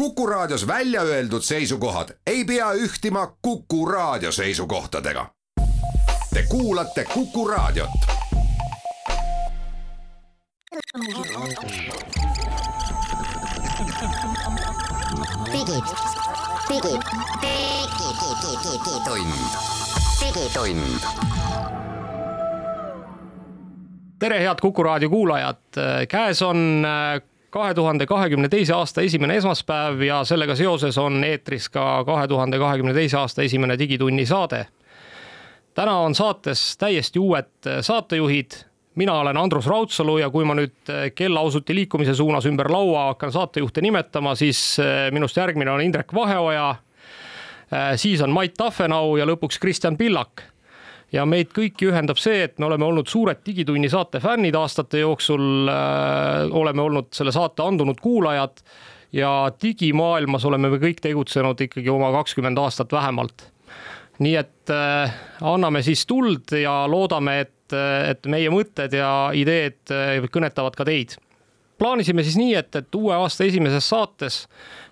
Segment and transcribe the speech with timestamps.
[0.00, 5.26] Kuku Raadios välja öeldud seisukohad ei pea ühtima Kuku Raadio seisukohtadega.
[6.34, 7.90] Te kuulate Kuku Raadiot.
[16.68, 17.02] digitund,
[20.20, 21.00] digitund.
[24.18, 25.56] tere, head Kuku raadio kuulajad,
[26.08, 31.68] käes on äh, kahe tuhande kahekümne teise aasta esimene esmaspäev ja sellega seoses on eetris
[31.68, 34.66] ka kahe tuhande kahekümne teise aasta esimene Digitunni saade.
[35.74, 37.50] täna on saates täiesti uued
[37.80, 38.50] saatejuhid.
[38.94, 43.80] mina olen Andrus Raudsalu ja kui ma nüüd kellausuti liikumise suunas ümber laua hakkan saatejuhte
[43.80, 44.76] nimetama, siis
[45.10, 46.74] minust järgmine on Indrek Vaheoja.
[47.96, 50.42] siis on Mait Tafenau ja lõpuks Kristjan Pillak
[51.12, 55.70] ja meid kõiki ühendab see, et me oleme olnud suured Digitunni saate fännid aastate jooksul
[55.70, 56.48] äh,.
[56.50, 58.62] oleme olnud selle saate andunud kuulajad
[59.12, 59.30] ja
[59.62, 63.48] digimaailmas oleme me kõik tegutsenud ikkagi oma kakskümmend aastat vähemalt.
[64.18, 67.74] nii et äh, anname siis tuld ja loodame, et,
[68.10, 71.16] et meie mõtted ja ideed äh, kõnetavad ka teid
[71.80, 74.42] plaanisime siis nii, et, et uue aasta esimeses saates,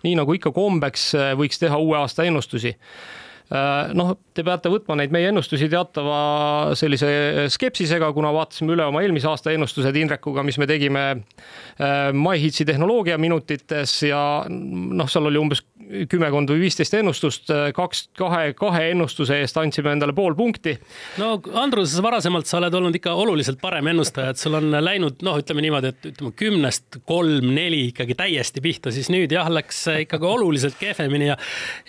[0.07, 3.18] nii nagu ikka kombeks, äh, võiks teha uue aasta ennustusi Äh,
[3.49, 9.31] noh, te peate võtma neid meie ennustusi teatava sellise skepsisega, kuna vaatasime üle oma eelmise
[9.31, 15.65] aasta ennustused Indrekuga, mis me tegime äh, MyHitsi tehnoloogia minutites ja noh, seal oli umbes
[16.11, 20.75] kümmekond või viisteist ennustust, kaks, kahe, kahe ennustuse eest andsime endale pool punkti.
[21.21, 25.39] no Andrus, varasemalt sa oled olnud ikka oluliselt parem ennustaja, et sul on läinud noh,
[25.41, 30.79] ütleme niimoodi, et ütleme kümnest kolm-neli ikkagi täiesti pihta, siis nüüd jah, läks ikkagi oluliselt
[30.81, 31.39] kehvemini ja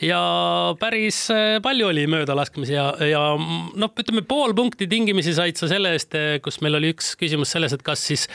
[0.05, 0.21] ja
[0.79, 1.25] päris
[1.63, 6.61] palju oli möödalaskmisi ja, ja noh, ütleme pool punkti tingimisi said sa selle eest, kus
[6.63, 8.27] meil oli üks küsimus selles, et kas siis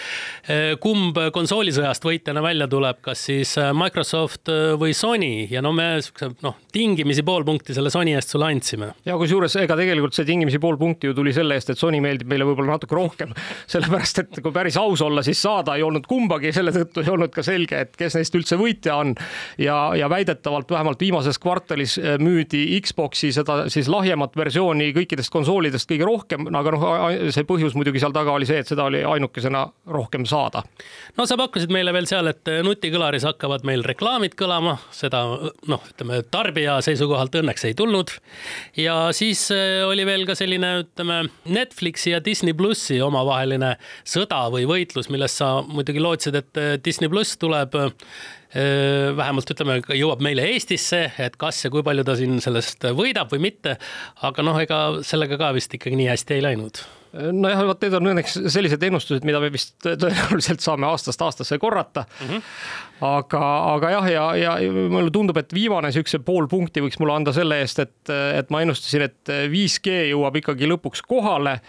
[0.85, 6.57] kumb konsoolisõjast võitjana välja tuleb, kas siis Microsoft või Sony ja no me siukse noh,
[6.75, 8.91] tingimisi pool punkti selle Sony eest sulle andsime.
[9.07, 12.31] ja kusjuures ega tegelikult see tingimisi pool punkti ju tuli selle eest, et Sony meeldib
[12.31, 13.35] meile võib-olla natuke rohkem,
[13.73, 17.33] sellepärast et kui päris aus olla, siis saada ei olnud kumbagi, selle tõttu ei olnud
[17.35, 19.15] ka selge, et kes neist üldse võitja on.
[19.59, 25.91] ja, ja väidetavalt vähemalt viimases kvartalis äh, müüdi Xbox'i seda siis lahjemat versiooni kõikidest konsoolidest
[25.91, 26.87] kõige rohkem, aga noh,
[27.35, 30.65] see põhjus muidugi seal taga oli see, et seda oli ainukesena rohkem saada.
[31.19, 35.25] no sa pakkusid meile veel seal, et nutikõlaris hakkavad meil reklaamid kõlama, seda
[35.71, 38.13] noh, ütleme tarbija seisukohalt õnneks ei tulnud.
[38.79, 43.75] ja siis äh, oli veel ka selline, ütleme Netflixi ja Disney plussi omavaheline
[44.09, 47.93] sõda või võitlus, millest sa muidugi lootsid, et äh, Disney pluss tuleb äh,
[49.17, 53.49] vähemalt ütleme, jõuab meile Eestisse, et kas ja kui palju ta siin sellest võidab või
[53.51, 53.79] mitte.
[54.23, 56.85] aga noh, ega sellega ka vist ikkagi nii hästi ei läinud
[57.15, 62.05] nojah, vot need on õnneks sellised ennustused, mida me vist tõenäoliselt saame aastast aastasse korrata
[62.09, 62.29] mm.
[62.29, 62.45] -hmm.
[63.09, 63.43] aga,
[63.75, 64.55] aga jah, ja, ja,
[64.91, 68.65] mulle tundub, et viimane siukse pool punkti võiks mulle anda selle eest, et, et ma
[68.65, 71.61] ennustasin, et 5G jõuab ikkagi lõpuks kohale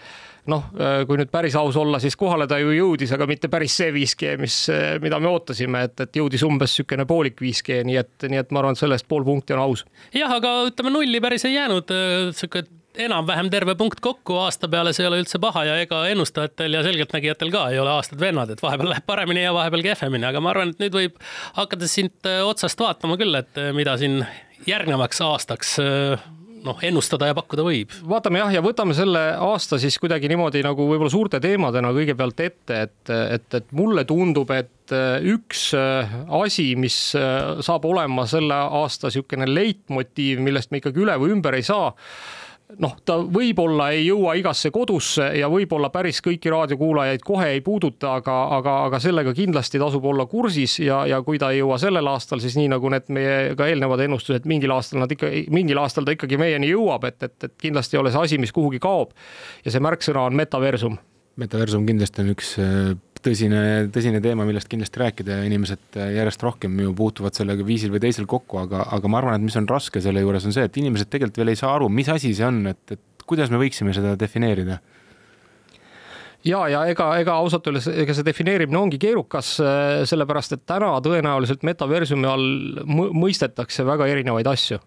[0.50, 0.68] noh,
[1.08, 4.36] kui nüüd päris aus olla, siis kohale ta ju jõudis, aga mitte päris see 5G,
[4.38, 4.58] mis,
[5.02, 8.62] mida me ootasime, et, et jõudis umbes niisugune poolik 5G, nii et, nii et ma
[8.62, 9.82] arvan, et sellest pool punkti on aus.
[10.14, 11.90] jah, aga ütleme nulli päris ei jäänud,
[12.36, 12.62] sihuke
[13.02, 16.84] enam-vähem terve punkt kokku aasta peale, see ei ole üldse paha ja ega ennustajatel ja
[16.86, 20.52] selgeltnägijatel ka ei ole aastad vennad, et vahepeal läheb paremini ja vahepeal kehvemini, aga ma
[20.52, 21.20] arvan, et nüüd võib
[21.58, 24.22] hakata sind äh, otsast vaatama küll, et äh, mida siin
[24.66, 26.24] järgnevaks aastaks äh,
[26.66, 27.92] noh, ennustada ja pakkuda võib.
[28.08, 32.80] vaatame jah, ja võtame selle aasta siis kuidagi niimoodi nagu võib-olla suurte teemadena kõigepealt ette,
[32.88, 34.72] et, et, et mulle tundub, et
[35.26, 41.58] üks asi, mis saab olema selle aasta niisugune leitmotiiv, millest me ikkagi üle või ümber
[41.58, 41.90] ei saa
[42.82, 48.16] noh, ta võib-olla ei jõua igasse kodusse ja võib-olla päris kõiki raadiokuulajaid kohe ei puuduta,
[48.20, 52.10] aga, aga, aga sellega kindlasti tasub olla kursis ja, ja kui ta ei jõua sellel
[52.10, 56.06] aastal, siis nii nagu need meie ka eelnevad ennustused, mingil aastal nad ikka, mingil aastal
[56.06, 59.14] ta ikkagi meieni jõuab, et, et, et kindlasti ei ole see asi, mis kuhugi kaob.
[59.64, 60.98] ja see märksõna on metaversum.
[61.38, 62.56] metaversum kindlasti on üks
[63.26, 63.60] tõsine,
[63.94, 68.28] tõsine teema, millest kindlasti rääkida ja inimesed järjest rohkem ju puutuvad sellega viisil või teisel
[68.30, 71.10] kokku, aga, aga ma arvan, et mis on raske selle juures, on see, et inimesed
[71.12, 74.14] tegelikult veel ei saa aru, mis asi see on, et, et kuidas me võiksime seda
[74.18, 74.78] defineerida.
[76.46, 79.56] Ja, ja ega, ega ausalt öeldes, ega see defineerimine ongi keerukas,
[80.06, 82.46] sellepärast et täna tõenäoliselt metaversumi all
[82.86, 84.78] mõistetakse väga erinevaid asju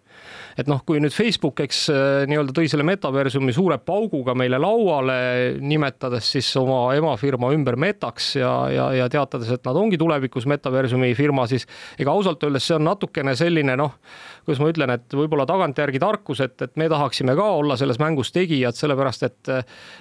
[0.59, 1.85] et noh, kui nüüd Facebook, eks
[2.29, 5.19] nii-öelda tõi selle metaversumi suure pauguga meile lauale,
[5.61, 11.13] nimetades siis oma emafirma ümber Metaks ja, ja, ja teatades, et nad ongi tulevikus metaversumi
[11.17, 11.67] firma, siis
[11.99, 13.95] ega ausalt öeldes see on natukene selline noh,
[14.43, 18.33] kuidas ma ütlen, et võib-olla tagantjärgi tarkus, et, et me tahaksime ka olla selles mängus
[18.35, 19.53] tegijad, sellepärast et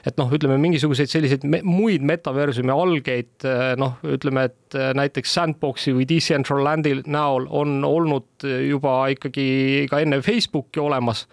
[0.08, 3.46] et noh, ütleme mingisuguseid selliseid me, muid metaversumi algeid
[3.80, 10.81] noh, ütleme, et näiteks Sandboxi või Decentralandi näol on olnud juba ikkagi ka enne Facebooki
[10.81, 11.28] olemas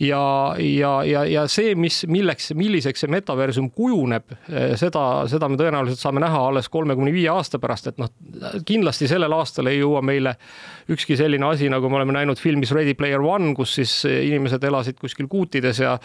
[0.00, 0.22] ja,
[0.58, 6.00] ja, ja, ja see, mis, milleks, milliseks see metaversum kujuneb, eh, seda, seda me tõenäoliselt
[6.02, 8.10] saame näha alles kolme kuni viie aasta pärast, et noh,
[8.68, 10.36] kindlasti sellel aastal ei jõua meile
[10.92, 14.98] ükski selline asi, nagu me oleme näinud filmis Ready Player One, kus siis inimesed elasid
[15.00, 15.96] kuskil kuutides ja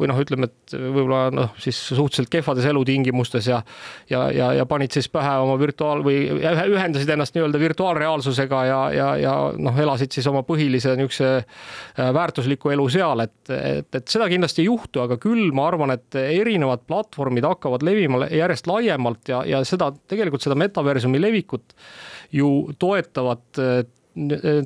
[0.00, 3.62] või noh, ütleme, et võib-olla noh, siis suhteliselt kehvades elutingimustes ja
[4.10, 9.08] ja, ja, ja panid siis pähe oma virtuaal- või ühendasid ennast nii-öelda virtuaalreaalsusega ja, ja,
[9.20, 14.28] ja noh, elasid siis oma põhilise niisuguse äh, väärtusliku elu seal, et, et, et seda
[14.30, 19.42] kindlasti ei juhtu, aga küll ma arvan, et erinevad platvormid hakkavad levima järjest laiemalt ja,
[19.48, 21.76] ja seda tegelikult seda metaversumi levikut
[22.34, 23.62] ju toetavad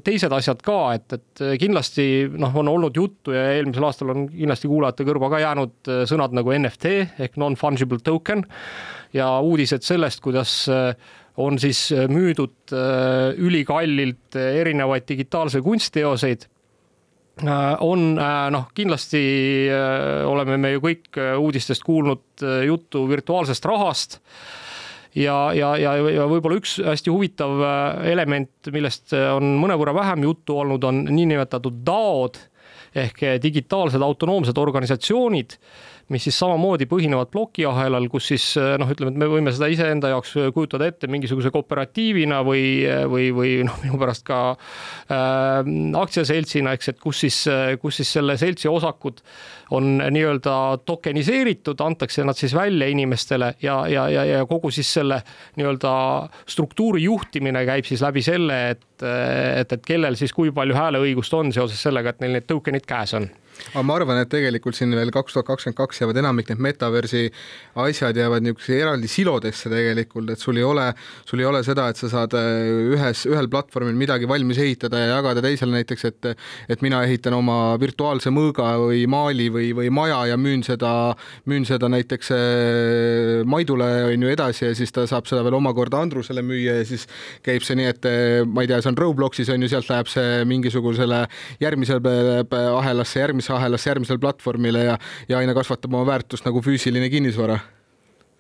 [0.03, 2.05] teised asjad ka, et, et kindlasti
[2.41, 6.55] noh, on olnud juttu ja eelmisel aastal on kindlasti kuulajate kõrva ka jäänud sõnad nagu
[6.57, 6.95] NFT
[7.27, 8.47] ehk non-fungible token
[9.13, 10.55] ja uudised sellest, kuidas
[11.43, 12.73] on siis müüdud
[13.45, 16.51] ülikallilt erinevaid digitaalse kunstteoseid Äh,
[17.81, 19.23] on äh, noh, kindlasti
[19.73, 24.20] äh, oleme me ju kõik uudistest kuulnud juttu virtuaalsest rahast.
[25.14, 27.61] Ja, ja, ja, ja võib-olla üks hästi huvitav
[28.08, 32.40] element, millest on mõnevõrra vähem juttu olnud, on niinimetatud DAO-d
[32.96, 35.58] ehk digitaalsed autonoomsed organisatsioonid
[36.12, 38.47] mis siis samamoodi põhinevad plokiahelal, kus siis
[38.81, 42.64] noh, ütleme, et me võime seda iseenda jaoks kujutada ette mingisuguse kooperatiivina või,
[43.11, 45.73] või, või noh, minu pärast ka äh,
[46.03, 47.43] aktsiaseltsina, eks, et kus siis,
[47.82, 49.23] kus siis selle seltsi osakud
[49.73, 55.23] on nii-öelda tokeniseeritud, antakse nad siis välja inimestele ja, ja, ja, ja kogu siis selle
[55.56, 55.93] nii-öelda
[56.47, 58.85] struktuuri juhtimine käib siis läbi selle, et,
[59.61, 63.17] et, et kellel siis kui palju hääleõigust on seoses sellega, et neil need token'id käes
[63.19, 63.31] on
[63.72, 67.25] aga ma arvan, et tegelikult siin veel kaks tuhat kakskümmend kaks jäävad enamik need metaversi
[67.82, 70.88] asjad jäävad niisuguse eraldi silodesse tegelikult, et sul ei ole,
[71.28, 75.16] sul ei ole seda, et sa saad äh, ühes, ühel platvormil midagi valmis ehitada ja
[75.16, 76.31] jagada teisele näiteks, et
[76.72, 81.14] et mina ehitan oma virtuaalse mõõga või maali või, või maja ja müün seda,
[81.50, 86.00] müün seda näiteks äh, Maidule on ju edasi ja siis ta saab seda veel omakorda
[86.02, 87.06] Andrusele müüa ja siis
[87.44, 90.10] käib see nii, et äh, ma ei tea, see on Robloxis on ju, sealt läheb
[90.10, 91.25] see mingisugusele
[91.62, 97.60] järgmisele ahelasse, järgmise ahelasse järgmisele platvormile ja, ja aina kasvatab oma väärtust nagu füüsiline kinnisvara.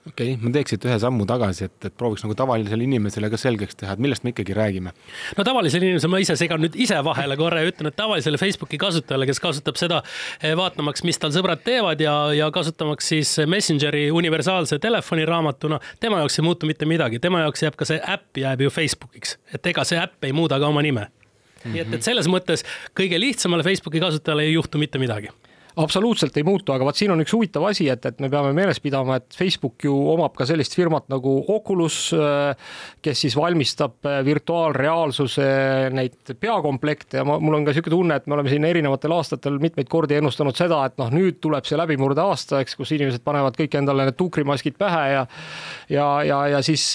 [0.02, 3.38] Okei okay,, ma teeks siit ühe sammu tagasi, et, et prooviks nagu tavalisele inimesele ka
[3.38, 4.90] selgeks teha, et millest me ikkagi räägime.
[5.38, 8.80] no tavalisele inimesele ma ise segan nüüd ise vahele korra ja ütlen, et tavalisele Facebooki
[8.82, 10.02] kasutajale, kes kasutab seda
[10.40, 16.42] eh, vaatamaks, mis tal sõbrad teevad ja, ja kasutamaks siis Messengeri universaalse telefoniraamatuna, tema jaoks
[16.42, 19.86] ei muutu mitte midagi, tema jaoks jääb ka see äpp jääb ju Facebookiks, et ega
[19.86, 21.12] see äpp ei muuda ka oma nime
[21.68, 22.66] nii et, et selles mõttes
[22.98, 25.32] kõige lihtsamale Facebooki kasutajale ei juhtu mitte midagi
[25.80, 28.80] absoluutselt ei muutu, aga vot siin on üks huvitav asi, et, et me peame meeles
[28.82, 31.98] pidama, et Facebook ju omab ka sellist firmat nagu Oculus,
[33.02, 35.46] kes siis valmistab virtuaalreaalsuse
[35.96, 39.56] neid peakomplekte ja ma, mul on ka niisugune tunne, et me oleme siin erinevatel aastatel
[39.62, 43.56] mitmeid kordi ennustanud seda, et noh, nüüd tuleb see läbimurde aasta, eks, kus inimesed panevad
[43.58, 45.24] kõik endale need tuukrimaskid pähe ja
[45.92, 46.92] ja, ja, ja siis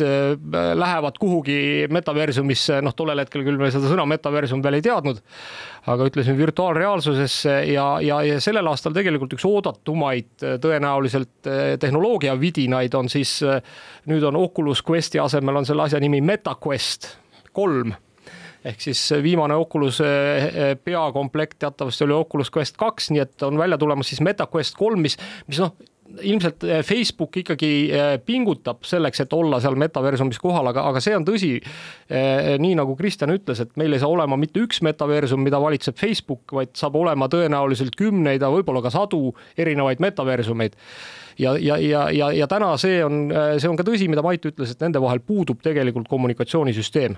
[0.77, 5.21] lähevad kuhugi metaversumisse, noh, tollel hetkel küll me seda sõna metaversum veel ei teadnud
[5.87, 13.11] aga ütlesime virtuaalreaalsusesse ja, ja, ja sellel aastal tegelikult üks oodatumaid tõenäoliselt eh, tehnoloogiavidinaid on
[13.11, 13.61] siis, eh,
[14.11, 17.13] nüüd on Oculus Questi asemel on selle asja nimi MetaQuest
[17.55, 17.95] kolm.
[18.67, 20.01] Ehk siis viimane Oculus
[20.83, 25.15] peakomplekt teatavasti oli Oculus Quest kaks, nii et on välja tulemas siis MetaQuest kolm, mis,
[25.47, 25.71] mis noh,
[26.21, 31.15] ilmselt eh, Facebook ikkagi eh, pingutab selleks, et olla seal metaversumis kohal, aga, aga see
[31.17, 31.53] on tõsi.
[32.09, 35.97] Eh, nii nagu Kristjan ütles, et meil ei saa olema mitte üks metaversum, mida valitseb
[35.99, 40.77] Facebook, vaid saab olema tõenäoliselt kümneid ja võib-olla ka sadu erinevaid metaversumeid
[41.37, 43.27] ja, ja, ja, ja, ja täna see on,
[43.59, 47.17] see on ka tõsi, mida Mait ütles, et nende vahel puudub tegelikult kommunikatsioonisüsteem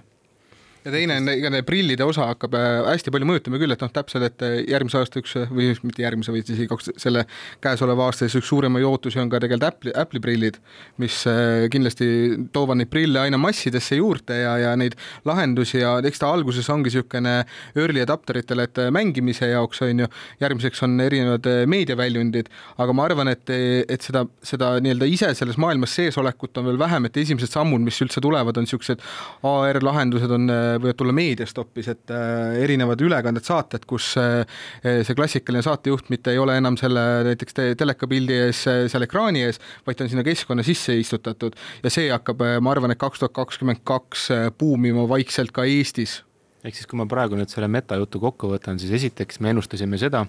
[0.86, 4.26] ja teine on igatahes prillide osa hakkab äh, hästi palju mõjutama küll, et noh, täpselt,
[4.30, 7.26] et äh, järgmise aasta üks või mitte järgmise, vaid isegi kaks, selle
[7.64, 10.60] käesoleva aasta siis üks suuremaid ootusi on ka tegelikult Apple'i, Apple'i prillid,
[11.04, 12.08] mis äh, kindlasti
[12.56, 14.96] toovad neid prille aina massidesse juurde ja, ja neid
[15.28, 17.36] lahendusi ja eks ta alguses ongi niisugune
[17.78, 20.08] early adapteritele, et mängimise jaoks on ju,
[20.42, 22.48] järgmiseks on erinevad meediaväljundid,
[22.80, 26.80] aga ma arvan, et, et seda, seda nii-öelda ise selles maailmas sees olekut on veel
[26.82, 29.04] vähem, et esimesed sammud, mis üldse tulevad, on niisugused
[29.46, 34.44] AR lahendused on võivad tulla meediast hoopis, et äh, erinevad ülekanded, saated, kus äh,
[34.84, 39.62] see klassikaline saatejuht mitte ei ole enam selle näiteks te telekapildi ees seal ekraani ees,
[39.88, 41.58] vaid ta on sinna keskkonna sisse istutatud.
[41.84, 46.20] Ja see hakkab, ma arvan, et kaks tuhat kakskümmend kaks buumima vaikselt ka Eestis.
[46.60, 50.26] Ehk siis, kui ma praegu nüüd selle metajutu kokku võtan, siis esiteks me ennustasime seda,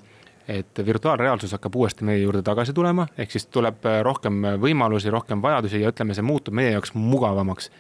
[0.51, 5.11] et virtuaalreaalsus hakkab uuesti meie juurde tagasi tulema, ehk siis tuleb äh, rohkem äh, võimalusi,
[5.13, 7.71] rohkem vajadusi ja ütleme, see muutub meie jaoks mugavamaks.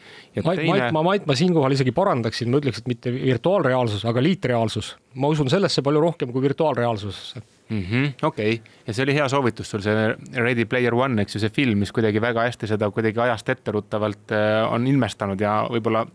[0.44, 4.92] Mait teine..., ma, Mait, ma siinkohal isegi parandaksin, ma ütleks, et mitte virtuaalreaalsus, aga liitreaalsus.
[5.14, 8.12] ma usun sellesse palju rohkem kui virtuaalreaalsusesse mm -hmm,.
[8.22, 9.94] okei okay., ja see oli hea soovitus sul, see
[10.36, 14.32] Ready Player One, eks ju, see film, mis kuidagi väga hästi seda kuidagi ajast etteruttavalt
[14.32, 16.06] äh, on ilmestanud ja võib-olla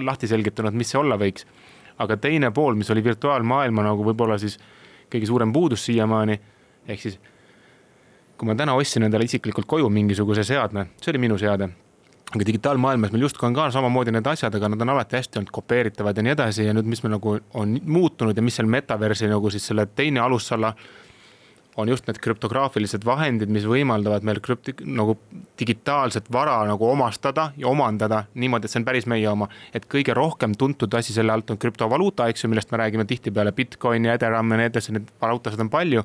[0.00, 1.46] lahti selgitanud, mis see olla võiks.
[1.98, 4.58] aga teine pool, mis oli virtuaalmaailma nagu võib-olla siis
[5.14, 6.40] kõige suurem puudus siiamaani.
[6.88, 7.18] ehk siis
[8.38, 11.70] kui ma täna ostsin endale isiklikult koju mingisuguse seadme, see oli minu seade.
[12.34, 15.52] aga digitaalmaailmas meil justkui on ka samamoodi need asjad, aga nad on alati hästi olnud
[15.54, 19.28] kopeeritavad ja nii edasi ja nüüd, mis meil nagu on muutunud ja mis seal metaversi
[19.30, 20.72] nagu siis selle teine alussala
[21.76, 25.16] on just need krüptograafilised vahendid, mis võimaldavad meil krüpti-, nagu
[25.58, 29.48] digitaalset vara nagu omastada ja omandada niimoodi, et see on päris meie oma.
[29.74, 33.52] et kõige rohkem tuntud asi selle alt on krüptovaluuta, eks ju, millest me räägime tihtipeale,
[33.52, 36.04] Bitcoin ja Ethereum ja nii edasi, neid valuutasid on palju.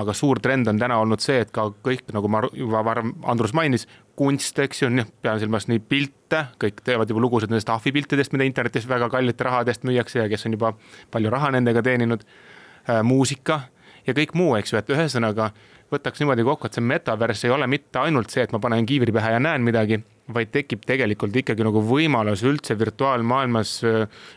[0.00, 3.52] aga suur trend on täna olnud see, et ka kõik, nagu ma juba varem Andrus
[3.52, 8.32] mainis, kunst, eks ju, noh, pean silmas nii pilte, kõik teevad juba lugusid nendest ahvipiltidest,
[8.32, 10.72] mida internetis väga kallite rahadest müüakse ja kes on juba
[11.10, 13.02] palju raha nendega teeninud äh,.
[13.02, 13.62] muusika
[14.06, 15.50] ja kõik muu, eks ju, et ühesõnaga
[15.90, 19.14] võtaks niimoodi kokku, et see metaverse ei ole mitte ainult see, et ma panen kiivri
[19.14, 23.76] pähe ja näen midagi, vaid tekib tegelikult ikkagi nagu võimalus üldse virtuaalmaailmas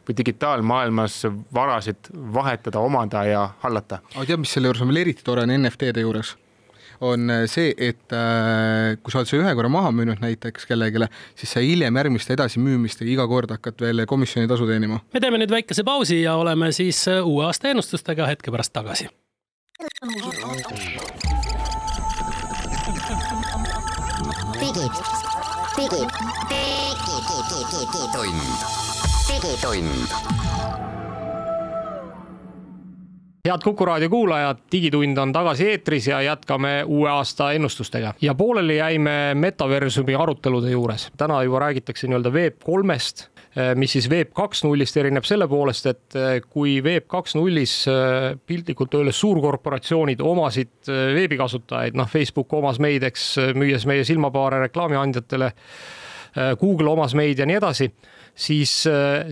[0.07, 1.19] või digitaalmaailmas
[1.53, 4.01] varasid vahetada, omada ja hallata.
[4.15, 6.37] aga tead, mis selle juures on veel eriti tore, on NFT-de juures?
[7.03, 11.03] on see, et äh, kui sa oled selle ühe korra maha müünud näiteks kellelegi,
[11.35, 15.01] siis sa hiljem järgmiste edasimüümistega iga kord hakkad veel komisjonitasu teenima.
[15.13, 19.09] me teeme nüüd väikese pausi ja oleme siis uue aasta ennustustega hetke pärast tagasi
[25.81, 26.11] digitund,
[29.29, 30.07] digitund
[33.45, 38.77] head Kuku raadio kuulajad, Digitund on tagasi eetris ja jätkame uue aasta ennustustega ja pooleli
[38.77, 41.11] jäime metaversumi arutelude juures.
[41.17, 43.32] täna juba räägitakse nii-öelda Web kolmest Äh,
[43.77, 48.33] mis siis Web kaks nullist erineb selle poolest, et äh, kui Web kaks nullis äh,
[48.49, 55.51] piltlikult öeldes suurkorporatsioonid omasid veebikasutajaid, noh, Facebook omas meid, eks, müües meie silmapaare reklaamiandjatele,
[56.57, 57.85] Google omas meid ja nii edasi,
[58.33, 58.71] siis,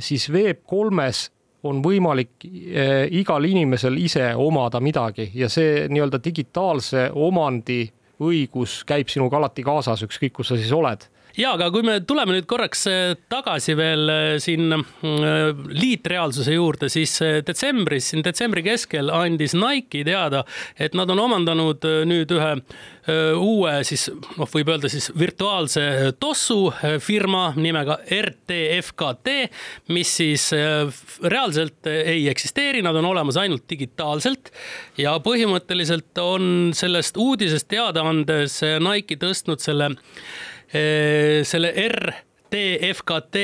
[0.05, 1.23] siis Web kolmes
[1.65, 7.79] on võimalik igal inimesel ise omada midagi ja see nii-öelda digitaalse omandi
[8.21, 11.07] õigus käib sinuga alati kaasas, ükskõik kus sa siis oled
[11.39, 14.83] ja aga kui me tuleme nüüd korraks äh, tagasi veel äh, siin äh,
[15.71, 17.13] liitreaalsuse juurde, siis
[17.47, 20.43] detsembris, siin detsembri keskel andis Nike teada,
[20.79, 22.51] et nad on omandanud nüüd ühe
[23.41, 24.03] uue siis
[24.37, 26.69] noh, võib öelda siis virtuaalse tossu
[27.01, 29.33] firma nimega RTFKT,
[29.95, 34.53] mis siis reaalselt ei eksisteeri, nad on olemas ainult digitaalselt.
[35.01, 39.95] Ja põhimõtteliselt on sellest uudisest teada andes Nike tõstnud selle
[40.73, 43.37] Eh, se er, TFKT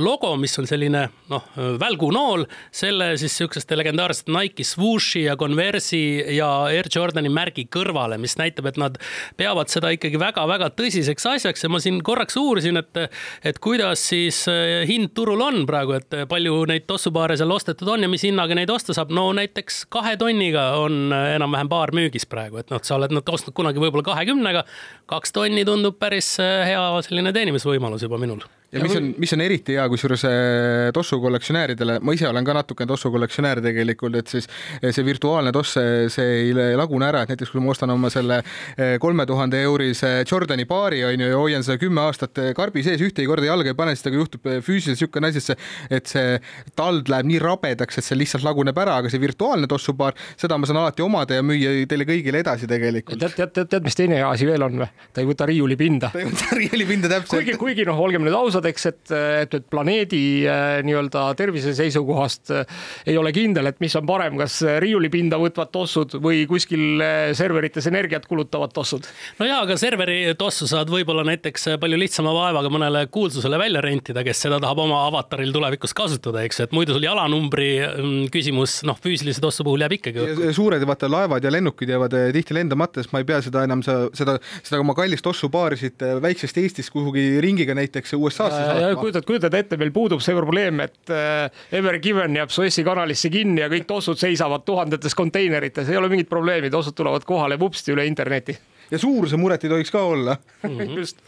[0.00, 6.48] logo, mis on selline noh, välgunool, selle siis sihukeste legendaarsete Nike Swooshi ja Converse'i ja
[6.70, 8.96] Air Jordani märgi kõrvale, mis näitab, et nad
[9.36, 11.66] peavad seda ikkagi väga-väga tõsiseks asjaks.
[11.66, 13.02] Ja ma siin korraks uurisin, et,
[13.44, 18.08] et kuidas siis eh, hind turul on praegu, et palju neid tossupaare seal ostetud on
[18.08, 19.12] ja mis hinnaga neid osta saab.
[19.12, 23.52] no näiteks kahe tonniga on enam-vähem paar müügis praegu, et noh, sa oled nad ostnud
[23.56, 24.64] kunagi võib-olla kahekümnega,
[25.12, 29.42] kaks tonni tundub päris eh, hea selline teenimisvõimalus juba minul ja mis on, mis on
[29.44, 34.32] eriti hea, kusjuures äh, tossu kollektsionääridele, ma ise olen ka natukene tossu kollektsionäär tegelikult, et
[34.32, 35.76] siis äh, see virtuaalne toss,
[36.12, 40.12] see ei lagune ära, et näiteks kui ma ostan oma selle äh, kolme tuhande eurise
[40.26, 43.78] Jordani paari on ju ja hoian seda kümme aastat karbi sees, ühtegi korda jalga ei
[43.78, 45.56] pane, siis temaga juhtub füüsiliselt niisugune asi, et see,
[45.98, 50.16] et see tald läheb nii rabedaks, et see lihtsalt laguneb ära, aga see virtuaalne tossupaar,
[50.40, 53.20] seda ma saan alati omada ja müüa teile kõigile edasi tegelikult.
[53.20, 54.90] tead, tead, tead, tead, mis teine asi veel on või?
[55.12, 56.10] ta ei võta riiulipinda.
[56.12, 57.36] ta ei võta riiulipinda täpselt.
[57.38, 62.52] kuigi, kuigi noh, olgem nüüd ausad, eks, et, et, et planeedi äh, nii-öelda tervise seisukohast
[62.54, 62.64] äh,
[63.06, 67.86] ei ole kindel, et mis on parem, kas riiulipinda võtvad tossud või kuskil äh, serverites
[67.90, 69.06] energiat kulutavad tossud.
[69.40, 74.24] no jaa, aga serveri tossu saad võib-olla näiteks palju lihtsama vaevaga mõnele kuulsusele välja rentida,
[74.26, 78.98] kes seda tahab oma avataril tulevikus kasutada, eks, et muidu sul jalanumbri mm, küsimus, noh,
[79.02, 83.20] füüsilise tossu puhul jääb ikkagi suured vaata laevad ja lennukid jäävad tihti lendamata, sest ma
[83.22, 87.74] ei pea seda enam seda, seda, seda oma kallist tossupaari siit väiksest Eestist kuhugi ringiga
[87.76, 89.00] näiteks USA tagasi ja saatma.
[89.00, 93.64] kujutad, kujutad ette, meil puudub see probleem, et äh, Ever Given jääb Suessi kanalisse kinni
[93.64, 98.06] ja kõik tossud seisavad tuhandetes konteinerites, ei ole mingit probleemi, tossud tulevad kohale vupsti üle
[98.06, 98.58] interneti.
[98.90, 100.36] ja suuruse muret ei tohiks ka olla.
[100.98, 101.22] just,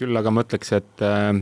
[0.00, 1.32] küll aga ma ütleks, et äh,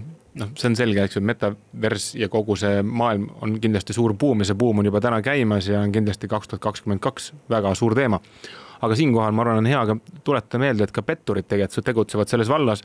[0.41, 4.43] noh, see on selge, eks ju, metavers ja kogu see maailm on kindlasti suur buum
[4.43, 7.75] ja see buum on juba täna käimas ja on kindlasti kaks tuhat kakskümmend kaks väga
[7.79, 8.21] suur teema.
[8.77, 9.95] aga siinkohal ma arvan, on hea ka
[10.25, 12.83] tuletada meelde, et ka petturid tegelikult tegutsevad selles vallas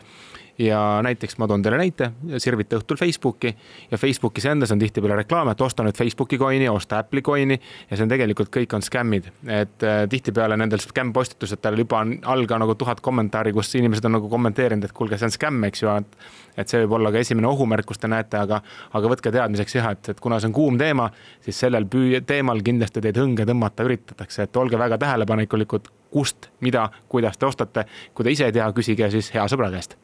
[0.60, 3.54] ja näiteks ma toon teile näite, sirvite õhtul Facebooki.
[3.92, 7.58] Ja Facebookis endas on tihtipeale reklaam, et osta nüüd Facebooki coin'i, osta Apple'i coin'i.
[7.90, 12.18] Ja see on tegelikult kõik on skämmid, et äh, tihtipeale nendel skämm postitusetel juba on
[12.30, 15.68] all ka nagu tuhat kommentaari, kus inimesed on nagu kommenteerinud, et kuulge, see on skämm,
[15.70, 16.22] eks ju, et
[16.60, 18.60] et see võib olla ka esimene ohumärk, kus te näete, aga,
[18.98, 21.08] aga võtke teadmiseks jah, et, et kuna see on kuum teema,
[21.46, 26.90] siis sellel püü- teemal kindlasti teid hõnge tõmmata üritatakse, et olge väga tähelepanekulikud, kust, mida,
[27.10, 27.86] kuidas te ostate.
[28.14, 29.96] kui te ise ei tea, küsige siis hea sõbra käest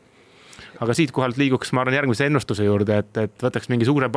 [0.79, 4.09] aga siitkohalt liiguks, ma arvan, järgmise ennustuse juurde, et, et võtaks mingi suure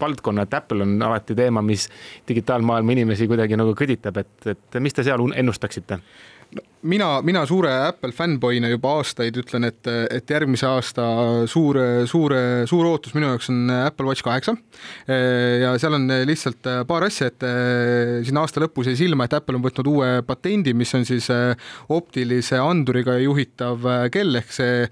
[0.00, 1.88] valdkonna, et Apple on alati teema, mis
[2.28, 6.00] digitaalmaailma inimesi kuidagi nagu kõditab, et, et mis te seal ennustaksite?
[6.84, 11.06] mina, mina suure Apple fännboy'na juba aastaid ütlen, et, et järgmise aasta
[11.50, 11.78] suur,
[12.10, 12.34] suur,
[12.68, 14.56] suur ootus minu jaoks on Apple Watch kaheksa.
[15.08, 19.58] ja seal on lihtsalt paar asja, et eh, siin aasta lõpus jäi silma, et Apple
[19.58, 21.54] on võtnud uue patendi, mis on siis eh,
[21.94, 24.86] optilise anduriga juhitav eh, kell ehk see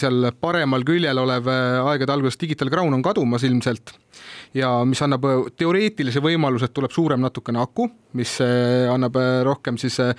[0.00, 3.94] seal paremal küljel olev aegade alguses Digital Crown on kadumas ilmselt
[4.56, 5.24] ja mis annab
[5.58, 10.14] teoreetilise võimaluse, et tuleb suurem natukene aku, mis annab rohkem siis äh,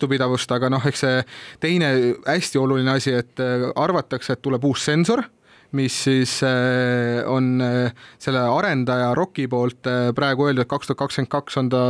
[0.00, 1.18] vastupidavust, aga noh, eks see
[1.60, 1.90] teine
[2.26, 5.24] hästi oluline asi, et äh, arvatakse, et tuleb uus sensor
[5.72, 11.30] mis siis äh, on äh, selle arendaja Rocki poolt praegu öeldud, et kaks tuhat kakskümmend
[11.30, 11.84] kaks on ta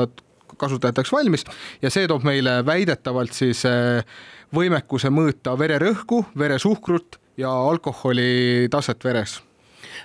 [0.61, 1.47] kasutajateks valmis.
[1.81, 3.63] Ja see toob meile väidetavalt siis
[4.53, 9.39] võimekuse mõõta vererõhku, veresuhkrut ja alkoholi taset veres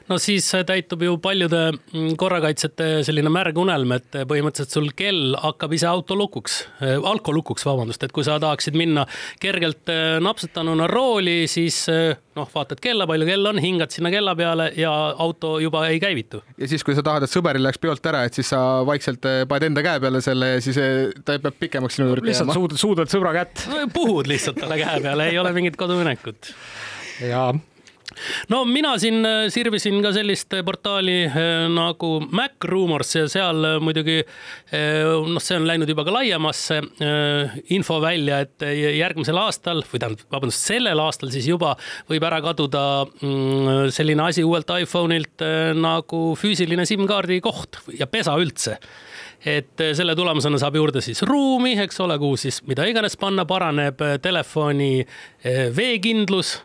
[0.09, 5.73] no siis täitub ju paljude mm, korrakaitsjate selline märg unelm, et põhimõtteliselt sul kell hakkab
[5.77, 6.59] ise autolukuks,
[7.11, 9.05] alkolukuks, vabandust, et kui sa tahaksid minna
[9.41, 14.35] kergelt äh, napsutanuna rooli, siis äh, noh, vaatad kella, palju kell on, hingad sinna kella
[14.37, 14.93] peale ja
[15.25, 16.43] auto juba ei käivitu.
[16.61, 19.69] ja siis, kui sa tahad, et sõber läks peolt ära, et siis sa vaikselt paned
[19.71, 20.79] enda käe peale selle ja siis
[21.25, 22.59] ta peab pikemaks sinu juurde lihtsalt jääma.
[22.59, 26.53] suudad, suudad sõbra kätt puhud lihtsalt talle käe peale, ei ole mingit koduminekut
[27.25, 27.49] ja
[28.51, 33.77] no mina siin äh, sirvisin ka sellist portaali äh, nagu Mac Rumors ja seal äh,
[33.83, 36.77] muidugi noh, see on läinud juba ka laiemasse
[37.73, 41.73] info välja, et järgmisel aastal või tähendab, vabandust, sellel aastal siis juba
[42.09, 45.45] võib ära kaduda mm, selline asi uuelt iPhone'ilt
[45.79, 48.77] nagu füüsiline SIM-kaardi koht ja pesa üldse.
[49.45, 54.01] Et selle tulemusena saab juurde siis ruumi, eks ole, kuhu siis mida iganes panna, paraneb
[54.23, 55.05] telefoni
[55.77, 56.57] veekindlus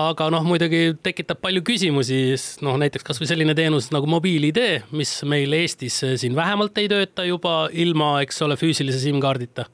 [0.00, 2.20] aga noh, muidugi tekitab palju küsimusi,
[2.64, 7.66] noh näiteks kasvõi selline teenus nagu mobiil-ID, mis meil Eestis siin vähemalt ei tööta juba
[7.72, 9.66] ilma, eks ole, füüsilise SIM-kaardita.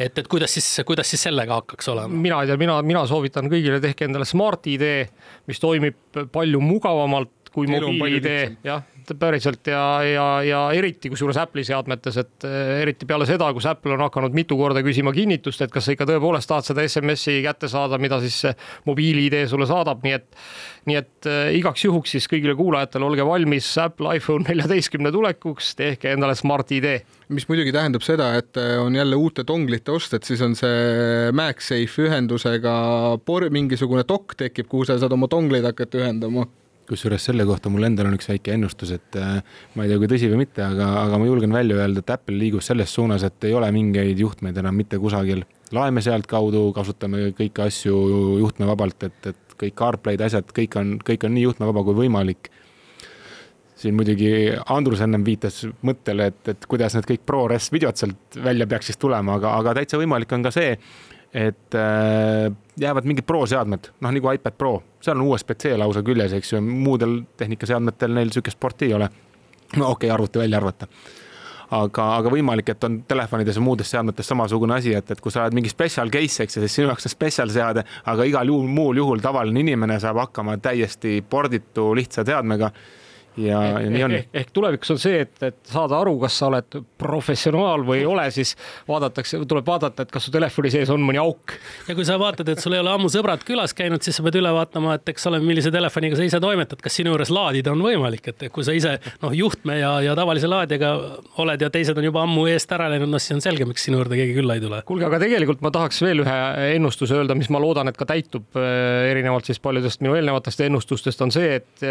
[0.00, 2.22] et, et kuidas siis, kuidas siis sellega hakkaks olema?
[2.28, 4.86] mina ei tea, mina, mina soovitan kõigile, tehke endale Smart-ID,
[5.50, 8.86] mis toimib palju mugavamalt kui mobiil-ID, lihtsam.
[9.10, 13.68] jah, päriselt ja, ja, ja eriti kusjuures Apple'i seadmetes, et eh, eriti peale seda, kus
[13.70, 17.40] Apple on hakanud mitu korda küsima kinnitust, et kas sa ikka tõepoolest tahad seda SMS-i
[17.44, 18.42] kätte saada, mida siis
[18.88, 20.28] mobiil-ID sulle saadab, nii et
[20.88, 26.14] nii et äh, igaks juhuks siis kõigile kuulajatele olge valmis Apple iPhone neljateistkümne tulekuks, tehke
[26.14, 26.94] endale Smart-ID
[27.30, 31.30] mis muidugi tähendab seda, et eh, on jälle uute donglite ost, et siis on see
[31.36, 32.74] MagSafe ühendusega
[33.26, 36.48] por-, mingisugune dokk tekib, kuhu sa saad oma dongleid hakata ühendama.
[36.90, 39.40] Kusjuures selle kohta mul endal on üks väike ennustus, et äh,
[39.76, 42.38] ma ei tea, kui tõsi või mitte, aga, aga ma julgen välja öelda, et Apple
[42.38, 45.44] liigub selles suunas, et ei ole mingeid juhtmeid enam mitte kusagil.
[45.72, 47.98] laeme sealtkaudu, kasutame kõiki asju
[48.40, 52.50] juhtmevabalt, et, et kõik CarPlay'd asjad, kõik on, kõik on nii juhtmevaba kui võimalik
[53.80, 58.66] siin muidugi Andrus ennem viitas mõttele, et, et kuidas need kõik ProRes videod sealt välja
[58.68, 60.74] peaks siis tulema, aga, aga täitsa võimalik on ka see,
[61.34, 66.34] et äh, jäävad mingid Pro seadmed, noh nagu iPad Pro, seal on USB-C lausa küljes,
[66.34, 69.10] eks ju, muudel tehnikaseadmetel neil sihukest porti ei ole.
[69.76, 70.88] no okei okay,, arvuti välja arvata.
[71.70, 75.44] Aga, aga võimalik, et on telefonides ja muudes seadmetes samasugune asi, et, et kui sa
[75.44, 78.66] oled mingi special case, eks ju, siis sinu jaoks on special seade, aga igal juhul
[78.66, 82.72] muul juhul tavaline inimene saab hakkama täiesti porditu lihtsa seadmega
[83.36, 84.14] ja, ja nii on.
[84.34, 88.26] ehk tulevikus on see, et, et saada aru, kas sa oled professionaal või ei ole,
[88.34, 88.54] siis
[88.88, 91.54] vaadatakse, tuleb vaadata, et kas su telefoni sees on mõni auk.
[91.88, 94.40] ja kui sa vaatad, et sul ei ole ammu sõbrad külas käinud, siis sa pead
[94.40, 97.84] üle vaatama, et eks ole, millise telefoniga sa ise toimetad, kas sinu juures laadida on
[97.84, 100.92] võimalik, et kui sa ise noh, juhtme ja, ja tavalise laadijaga
[101.42, 104.00] oled ja teised on juba ammu eest ära läinud, noh siis on selge, miks sinu
[104.00, 104.82] juurde keegi külla ei tule.
[104.88, 106.38] kuulge, aga tegelikult ma tahaks veel ühe
[106.76, 111.32] ennustuse öelda, mis ma loodan, et ka täitub erinevalt siis paljudest minu eelnevatest ennustustest, on
[111.34, 111.84] see, et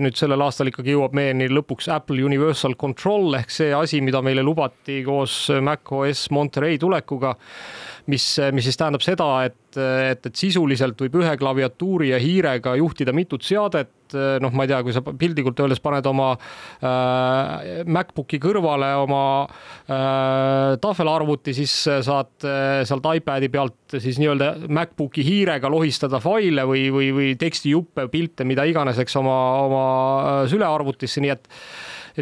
[0.00, 4.44] nüüd sellel aastal ikkagi jõuab meieni lõpuks Apple Universal Control ehk see asi, mida meile
[4.46, 7.34] lubati koos macOS Monterey tulekuga,
[8.12, 13.14] mis, mis siis tähendab seda, et, et, et sisuliselt võib ühe klaviatuuri ja hiirega juhtida
[13.16, 13.92] mitut seadet,
[14.42, 20.76] noh, ma ei tea, kui sa piltlikult öeldes paned oma äh, MacBooki kõrvale oma äh,
[20.82, 21.74] tahvelarvuti, siis
[22.06, 28.06] saad äh, sealt iPad'i pealt siis nii-öelda MacBooki hiirega lohistada faile või, või, või tekstijuppe,
[28.12, 29.86] pilte, mida iganes, eks oma, oma
[30.50, 31.50] sülearvutisse, nii et,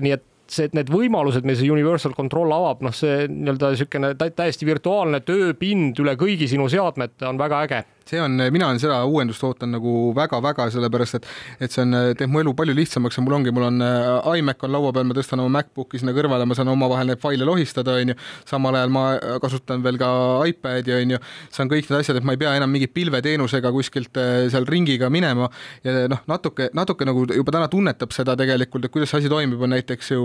[0.01, 4.15] nii et see, et need võimalused, mis see Universal Control avab, noh, see nii-öelda niisugune
[4.21, 9.01] täiesti virtuaalne tööpind üle kõigi sinu seadmete on väga äge see on, mina olen seda
[9.09, 11.29] uuendust ootan nagu väga-väga, sellepärast et,
[11.65, 14.65] et see on, teeb mu elu palju lihtsamaks ja mul ongi, mul on äh, iMac
[14.67, 17.97] on laua peal, ma tõstan oma MacBooki sinna kõrvale, ma saan omavahel neid faile lohistada,
[18.01, 18.17] on ju,
[18.49, 19.05] samal ajal ma
[19.43, 20.11] kasutan veel ka
[20.51, 21.21] iPad'i, on ju,
[21.55, 25.11] saan kõik need asjad, et ma ei pea enam mingi pilveteenusega kuskilt äh, seal ringiga
[25.13, 25.49] minema.
[25.87, 29.63] Ja noh, natuke, natuke nagu juba täna tunnetab seda tegelikult, et kuidas see asi toimib,
[29.65, 30.25] on näiteks ju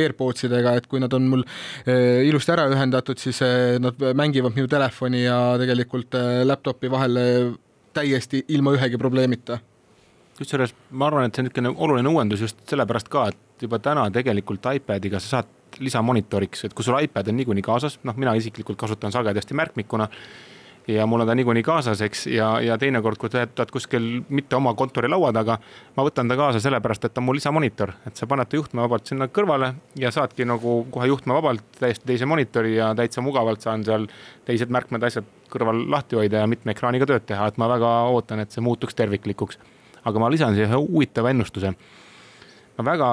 [0.00, 1.46] AirPods idega, et kui nad on mul
[1.88, 3.40] äh, ilusti ära ühendatud, siis
[3.80, 7.54] nad mängivad minu telefoni ja tegelikult laptop'i vahel seal
[7.94, 9.58] täiesti ilma ühegi probleemita.
[10.38, 14.08] kusjuures ma arvan, et see on niisugune oluline uuendus just sellepärast ka, et juba täna
[14.10, 18.78] tegelikult iPadiga sa saad lisamonitoriks, et kui sul iPad on niikuinii kaasas, noh, mina isiklikult
[18.78, 20.08] kasutan sagedasti märkmikuna
[20.88, 24.74] ja mul on ta niikuinii kaasas, eks, ja, ja teinekord, kui töötad kuskil mitte oma
[24.76, 25.56] kontorilaua taga,
[25.96, 29.08] ma võtan ta kaasa sellepärast, et ta on mul lisamonitor, et sa paned ta juhtmevabalt
[29.08, 34.06] sinna kõrvale ja saadki nagu kohe juhtmevabalt täiesti teise monitori ja täitsa mugavalt saan seal
[34.44, 38.44] teised märkmed, asjad kõrval lahti hoida ja mitme ekraaniga tööd teha, et ma väga ootan,
[38.44, 39.58] et see muutuks terviklikuks.
[40.04, 41.72] aga ma lisan siia ühe huvitava ennustuse
[42.76, 43.08] ma väga,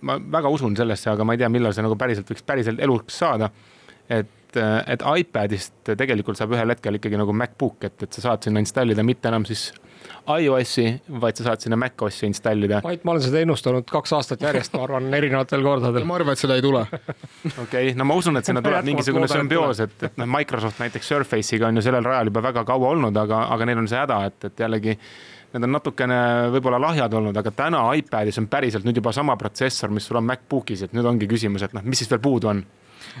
[0.00, 3.18] ma väga usun sellesse, aga ma ei tea, millal see nagu päriselt võiks päriselt eluks
[3.18, 3.50] saada.
[4.08, 4.60] et et,
[4.94, 9.04] et iPadist tegelikult saab ühel hetkel ikkagi nagu MacBook, et, et sa saad sinna installida
[9.06, 9.68] mitte enam siis
[10.26, 10.86] iOS-i,
[11.20, 12.80] vaid sa saad sinna macOS-i installida.
[12.84, 16.06] Mait, ma olen seda ennustanud kaks aastat järjest, ma arvan, erinevatel kordadel.
[16.08, 16.82] ma arvan, et seda ei tule.
[17.64, 21.70] okei no ma usun, et sinna tuleb mingisugune sümbioos, et, et noh, Microsoft näiteks Surface'iga
[21.70, 24.50] on ju sellel rajal juba väga kaua olnud, aga, aga neil on see häda, et,
[24.50, 24.96] et jällegi
[25.56, 26.16] need on natukene
[26.52, 30.26] võib-olla lahjad olnud, aga täna iPadis on päriselt nüüd juba sama protsessor, mis sul on
[30.26, 32.64] MacBookis, et nüüd ongi küsimus, et noh, mis siis veel puudu on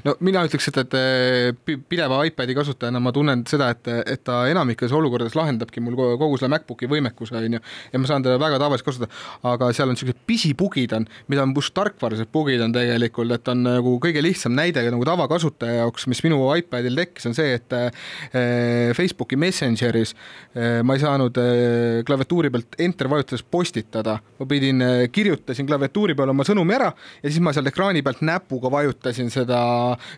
[0.04, 4.92] no mina ütleks, et, et pideva iPadi kasutajana ma tunnen seda, et, et ta enamikes
[4.96, 8.88] olukordades lahendabki mul kogu selle MacBooki võimekuse, on ju, ja ma saan teda väga tavaliselt
[8.90, 9.10] kasutada,
[9.52, 13.64] aga seal on niisugused pisibugid on, mida on push tarkvaralised bugid on tegelikult, et on
[13.66, 18.92] nagu kõige lihtsam näide nagu tavakasutaja jaoks, mis minu iPadil tekkis, on see, et eh,
[18.96, 24.82] Facebooki Messengeris eh, ma ei saanud eh, klaviatuuri pealt enter vajutades postitada, ma pidin,
[25.12, 26.90] kirjutasin klaviatuuri peal oma sõnumi ära
[27.22, 29.60] ja siis ma seal ekraani pealt näpuga vajutasin seda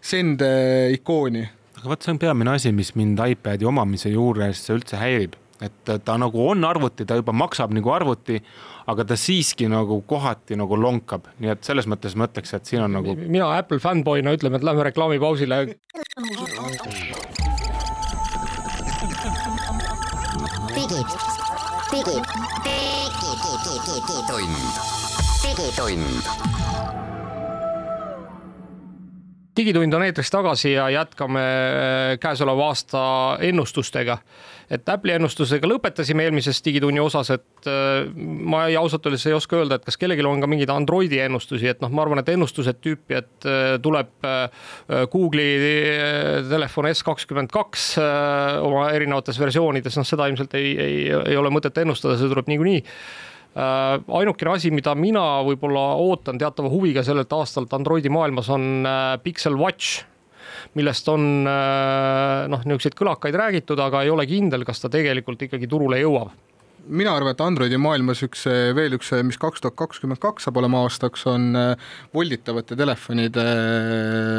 [0.00, 0.44] send
[0.94, 1.44] ikooni.
[1.78, 6.16] aga vot see on peamine asi, mis mind iPad'i omamise juures üldse häirib, et ta
[6.20, 8.38] nagu on arvuti, ta juba maksab nagu arvuti,
[8.88, 12.84] aga ta siiski nagu kohati nagu lonkab, nii et selles mõttes ma ütleks, et siin
[12.86, 13.16] on nagu.
[13.26, 15.66] mina Apple fännboy'na ütleme, et lähme reklaamipausile.
[20.78, 21.08] digid,
[21.90, 22.24] digid,
[23.84, 24.56] digitund,
[25.42, 27.07] digitund
[29.58, 33.02] digitund on eetris tagasi ja jätkame äh, käesoleva aasta
[33.40, 34.18] ennustustega.
[34.70, 39.56] et Apple'i ennustusega lõpetasime eelmises Digitunni osas, et äh, ma ei, ausalt öeldes ei oska
[39.56, 42.82] öelda, et kas kellelgi on ka mingeid Androidi ennustusi, et noh, ma arvan, et ennustused
[42.84, 44.12] tüüpi, et äh, tuleb
[45.12, 45.72] Google'i
[46.50, 51.00] telefon S kakskümmend kaks oma erinevates versioonides, noh, seda ilmselt ei, ei,
[51.32, 52.84] ei ole mõtet ennustada, see tuleb niikuinii
[53.58, 59.58] ainukene asi, mida mina võib-olla ootan teatava huviga sellelt aastalt Androidi maailmas on äh, Pixel
[59.58, 60.04] Watch
[60.78, 65.70] millest on äh, noh, niisuguseid kõlakaid räägitud, aga ei ole kindel, kas ta tegelikult ikkagi
[65.70, 66.34] turule jõuab
[66.88, 68.44] mina arvan, et Androidi maailmas üks
[68.76, 73.44] veel üks, mis kaks tuhat kakskümmend kaks saab olema aastaks, on äh, volditavate telefonide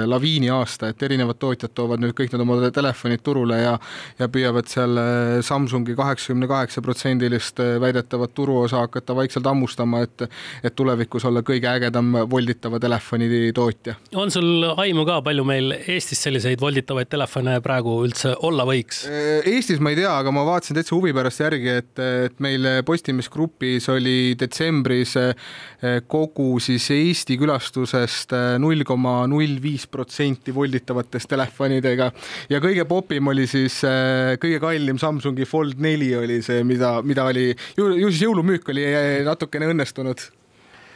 [0.09, 3.75] laviini aasta, et erinevad tootjad toovad nüüd kõik need oma telefonid turule ja
[4.19, 4.97] ja püüavad seal
[5.45, 10.25] Samsungi kaheksakümne kaheksa protsendilist väidetavat turuosa hakata vaikselt hammustama, et
[10.63, 13.95] et tulevikus olla kõige ägedam volditava telefoni tootja.
[14.15, 19.03] on sul aimu ka, palju meil Eestis selliseid volditavaid telefone praegu üldse olla võiks?
[19.09, 22.67] Eestis ma ei tea, aga ma vaatasin täitsa huvi pärast järgi, et, et et meil
[22.88, 25.15] Postimees Grupis oli detsembris
[26.08, 32.10] kogu siis Eesti külastusest null koma null viis protsenti volditavatest telefonidega.
[32.52, 37.52] Ja kõige popim oli siis kõige kallim Samsungi Fold neli oli see, mida, mida oli,
[37.78, 38.88] ju siis jõulumüük oli
[39.28, 40.30] natukene õnnestunud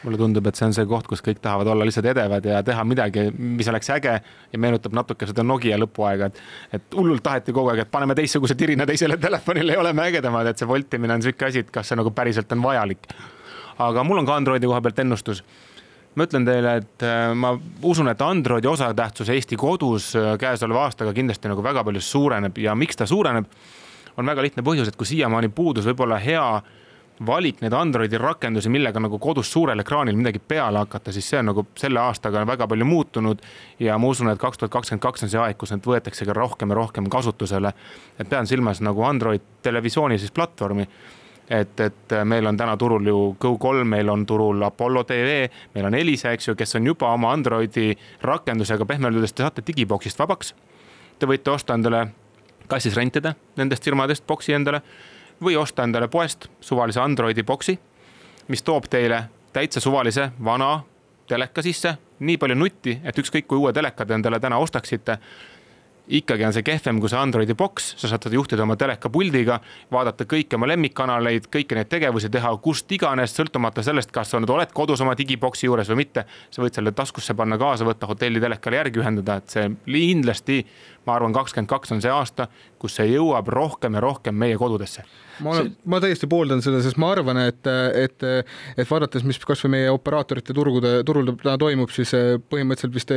[0.04, 2.84] mulle tundub, et see on see koht, kus kõik tahavad olla lihtsalt edevad ja teha
[2.88, 6.42] midagi, mis oleks äge ja meenutab natuke seda Nokia lõpuaega, et,
[6.80, 10.62] et hullult taheti kogu aeg, et paneme teistsuguse tirina teisele telefonile ja oleme ägedamad, et
[10.62, 13.08] see voltimine on sihuke asi, et kas see nagu päriselt on vajalik.
[13.84, 15.44] aga mul on ka Androidi koha pealt ennustus
[16.16, 21.14] ma ütlen teile, et äh, ma usun, et Androidi osatähtsus Eesti kodus äh, käesoleva aastaga
[21.14, 23.48] kindlasti nagu väga palju suureneb ja miks ta suureneb,
[24.18, 26.46] on väga lihtne põhjus, et kui siiamaani puudus võib-olla hea
[27.26, 31.52] valik neid Androidi rakendusi, millega nagu kodus suurel ekraanil midagi peale hakata, siis see on
[31.52, 33.42] nagu selle aastaga väga palju muutunud.
[33.80, 36.34] ja ma usun, et kaks tuhat kakskümmend kaks on see aeg, kus need võetakse ka
[36.34, 37.74] rohkem ja rohkem kasutusele.
[38.20, 40.88] et pean silmas nagu Android televisiooni siis platvormi
[41.50, 45.96] et, et meil on täna turul ju Go3, meil on turul Apollo tv, meil on
[45.96, 50.54] Elisa, eks ju, kes on juba oma Androidi rakendusega pehmelt öeldes te saate digiboksist vabaks.
[51.20, 52.08] Te võite osta endale,
[52.68, 54.82] kas siis rentida nendest firmadest boksi endale
[55.44, 57.80] või osta endale poest suvalise Androidi boksi,
[58.48, 60.82] mis toob teile täitsa suvalise vana
[61.28, 65.18] teleka sisse, nii palju nutti, et ükskõik kui uue teleka te endale täna ostaksite
[66.08, 69.60] ikkagi on see kehvem kui see Androidi boks, sa saad seda juhtida oma telekapuldiga,
[69.94, 74.52] vaadata kõiki oma lemmikkanaleid, kõiki neid tegevusi teha kust iganes, sõltumata sellest, kas sa nüüd
[74.52, 76.26] oled kodus oma digiboksi juures või mitte.
[76.52, 80.66] sa võid selle taskusse panna kaasa, võtta hotelli telekale järgi ühendada, et see kindlasti,
[81.08, 82.48] ma arvan, kakskümmend kaks on see aasta,
[82.80, 85.06] kus see jõuab rohkem ja rohkem meie kodudesse.
[85.40, 87.64] Ma olen, ma täiesti pooldan seda, sest ma arvan, et,
[87.96, 88.28] et,
[88.78, 92.12] et vaadates, mis kasvõi meie operaatorite turgude, turul täna toimub, siis
[92.52, 93.16] põhimõtteliselt vist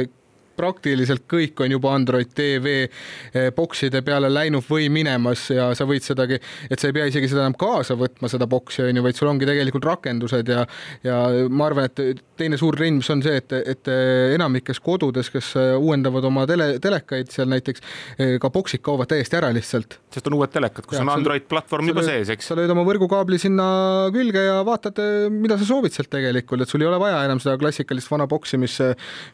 [0.57, 6.07] praktiliselt kõik on juba Android tv eh, bokside peale läinud või minemas ja sa võid
[6.07, 6.40] sedagi,
[6.71, 9.31] et sa ei pea isegi seda enam kaasa võtma, seda boksi on ju, vaid sul
[9.33, 10.64] ongi tegelikult rakendused ja
[11.05, 11.16] ja
[11.53, 13.90] ma arvan, et teine suur trend, mis on see, et, et
[14.37, 17.85] enamikes kodudes, kes uuendavad oma tele, telekaid seal näiteks,
[18.19, 19.99] eh, ka boksid kaovad täiesti ära lihtsalt.
[20.12, 22.47] sest on uued telekad, kus ja, on Android platvorm juba sees, eks.
[22.49, 23.66] sa lööd oma võrgukaabli sinna
[24.14, 27.42] külge ja vaatad, eh, mida sa soovid sealt tegelikult, et sul ei ole vaja enam
[27.42, 28.79] seda klassikalist vana boksi, mis,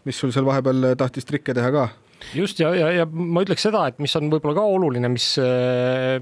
[0.08, 1.90] mis sul seal vahepeal tahtis tahtis trikke teha ka.
[2.37, 5.27] Just ja, ja, ja ma ütleks seda, et mis on võib-olla ka oluline, mis,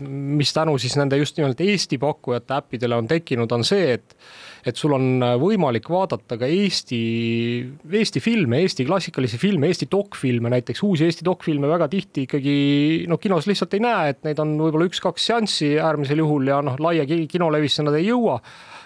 [0.00, 4.16] mis tänu siis nende just nimelt Eesti pakkujate äppidele on tekkinud, on see, et
[4.60, 6.98] et sul on võimalik vaadata ka Eesti,
[7.96, 12.56] Eesti filme, Eesti klassikalisi filme, Eesti dokfilme, näiteks uusi Eesti dokfilme väga tihti ikkagi
[13.08, 16.76] noh, kinos lihtsalt ei näe, et neid on võib-olla üks-kaks seanssi äärmisel juhul ja noh,
[16.80, 18.36] laia kinolevisse nad ei jõua.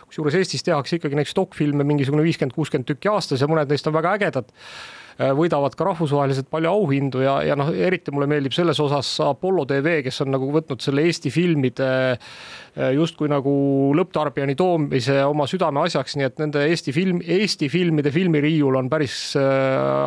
[0.06, 3.98] Kusjuures Eestis tehakse ikkagi näiteks dokfilme mingisugune viiskümmend, kuuskümmend tükki aastas ja mõned neist on
[3.98, 4.54] väga ägedad.
[4.54, 9.66] Äh, võidavad ka rahvusvaheliselt palju auhindu ja, ja noh, eriti mulle meeldib selles osas Apollo
[9.70, 13.54] tv, kes on nagu võtnud selle Eesti filmide äh, justkui nagu
[13.96, 19.44] lõpptarbijani toomise oma südameasjaks, nii et nende Eesti film, Eesti filmide filmiriiul on päris äh,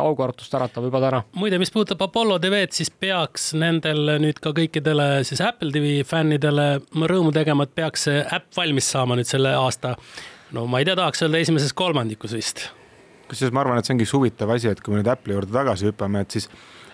[0.02, 1.22] aukartust äratav juba täna.
[1.38, 6.70] muide, mis puudutab Apollo tv-d, siis peaks nendel nüüd ka kõikidele siis Apple tv fännidele
[7.08, 9.96] rõõmu tegema, et peaks see äpp valmis saama nüüd selle aasta
[10.52, 12.68] no ma ei tea, tahaks öelda esimeses kolmandikus vist
[13.28, 15.54] kusjuures ma arvan, et see ongi üks huvitav asi, et kui me nüüd Apple'i juurde
[15.54, 16.48] tagasi hüppame, et siis,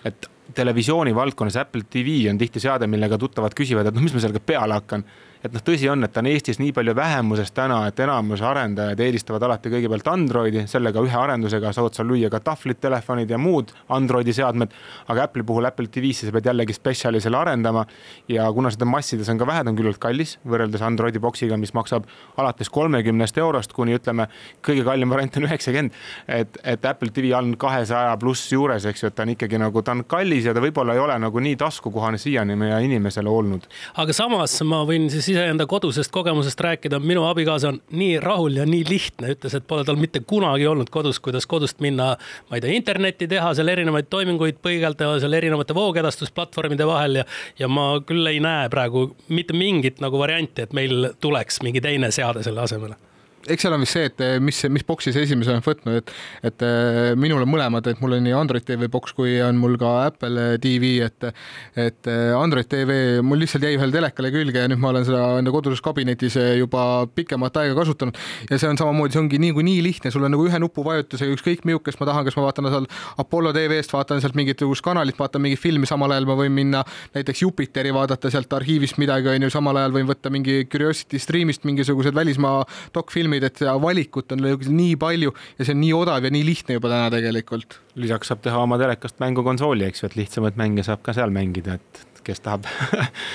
[0.07, 4.21] et televisiooni valdkonnas Apple TV on tihti seade, millega tuttavad küsivad, et noh, mis ma
[4.23, 5.05] sellega peale hakkan
[5.45, 9.01] et noh, tõsi on, et ta on Eestis nii palju vähemuses täna, et enamus arendajaid
[9.05, 13.73] eelistavad alati kõigepealt Androidi, sellega ühe arendusega saad sa lüüa ka tahvlid, telefonid ja muud
[13.93, 14.73] Androidi seadmed.
[15.07, 17.85] aga Apple'i puhul Apple TV-sse sa pead jällegi spetsiali selle arendama
[18.29, 21.73] ja kuna seda massides on ka vähe, ta on küllalt kallis võrreldes Androidi boksiga, mis
[21.77, 24.27] maksab alates kolmekümnest eurost kuni ütleme,
[24.65, 25.93] kõige kallim variant on üheksakümmend.
[26.27, 29.81] et, et Apple TV on kahesaja pluss juures, eks ju, et ta on ikkagi nagu,
[29.81, 33.67] ta on kallis ja ta võib-olla ei ole nagu nii taskukohane siiani meie inimesele olnud.
[34.01, 38.65] aga samas ma võin siis iseenda kodusest kogemusest rääkida, minu abikaasa on nii rahul ja
[38.67, 42.15] nii lihtne, ütles, et pole tal mitte kunagi olnud kodus, kuidas kodust minna,
[42.49, 47.21] ma ei tea, internetti teha seal erinevaid toiminguid põigelda seal erinevate voogedastusplatvormide vahel.
[47.21, 47.25] Ja,
[47.59, 52.11] ja ma küll ei näe praegu mitte mingit nagu varianti, et meil tuleks mingi teine
[52.15, 53.04] seade selle asemele
[53.51, 56.13] eks seal on vist see, et eh, mis, mis boksi sa esimesena oled võtnud, et,
[56.49, 59.77] et eh, minul on mõlemad, et mul on nii Android tv boks kui on mul
[59.81, 61.29] ka Apple tv, et,
[61.77, 65.23] et eh, Android tv mul lihtsalt jäi ühele telekale külge ja nüüd ma olen seda
[65.39, 68.17] enda koduses kabinetis juba pikemat aega kasutanud.
[68.49, 71.65] ja see on samamoodi, see ongi niikuinii nii lihtne, sul on nagu ühe nupuvajutusega ükskõik
[71.67, 72.87] millisest ma tahan, kas ma vaatan seal
[73.21, 76.83] Apollo tv-st, vaatan sealt mingisugust kanalit, vaatan mingit filmi, samal ajal ma võin minna
[77.15, 81.65] näiteks Jupiteri vaadata sealt arhiivist midagi, on ju, samal ajal võin võtta mingi Curiosity stream'ist
[81.67, 82.63] mingisugused välismaa
[82.95, 84.43] dokfilmid filmid, et valikut on
[84.75, 87.79] nii palju ja see on nii odav ja nii lihtne juba täna tegelikult.
[87.95, 91.75] lisaks saab teha oma telekast mängukonsooli, eks ju, et lihtsamaid mänge saab ka seal mängida,
[91.75, 92.65] et kes tahab.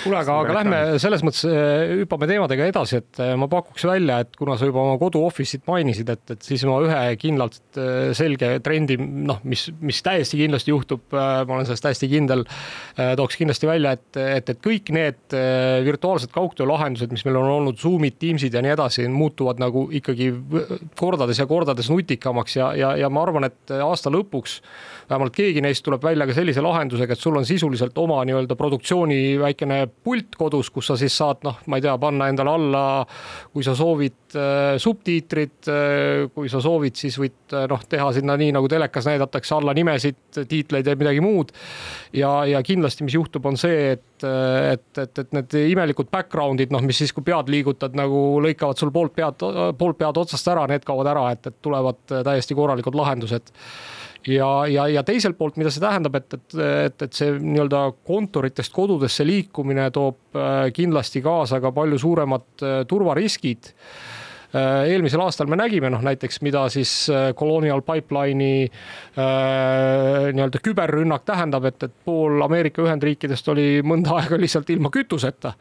[0.05, 4.21] Kuule, aga, aga lähme selles mõttes äh, hüppame teemadega edasi, et äh, ma pakuks välja,
[4.25, 8.11] et kuna sa juba oma kodu office'it mainisid, et, et siis ma ühe kindlalt äh,
[8.17, 12.45] selge trendi, noh, mis, mis täiesti kindlasti juhtub, ma olen selles täiesti kindel,
[13.19, 15.37] tooks kindlasti välja, et, et, et kõik need
[15.87, 20.31] virtuaalsed kaugtöölahendused, mis meil on olnud, Zoom'id, Teams'id ja nii edasi, muutuvad nagu ikkagi
[20.99, 24.61] kordades ja kordades nutikamaks ja, ja, ja ma arvan, et aasta lõpuks
[25.11, 29.39] vähemalt keegi neist tuleb välja ka sellise lahendusega, et sul on sisuliselt oma nii-öelda produktsiooni
[29.41, 32.83] väikene pult kodus, kus sa siis saad noh, ma ei tea, panna endale alla,
[33.53, 38.37] kui sa soovid äh, subtiitrid äh,, kui sa soovid, siis võid äh, noh, teha sinna
[38.41, 41.53] nii nagu telekas näidatakse alla nimesid, tiitleid ja midagi muud.
[42.17, 46.83] ja, ja kindlasti, mis juhtub, on see, et, et, et, et need imelikud background'id, noh,
[46.85, 49.45] mis siis, kui pead liigutad nagu lõikavad sul poolt pead,
[49.79, 53.53] poolt pead otsast ära, need kaovad ära, et, et tulevad täiesti korralikud lahendused
[54.27, 56.57] ja, ja, ja teiselt poolt, mida see tähendab, et, et,
[56.87, 62.81] et, et see nii-öelda kontoritest kodudesse liikumine toob äh, kindlasti kaasa ka palju suuremad äh,
[62.89, 63.73] turvariskid
[64.59, 71.69] eelmisel aastal me nägime noh, näiteks mida siis äh, Colonial Pipeline'i äh, nii-öelda küberrünnak tähendab,
[71.71, 75.55] et, et pool Ameerika Ühendriikidest oli mõnda aega lihtsalt ilma kütuseta.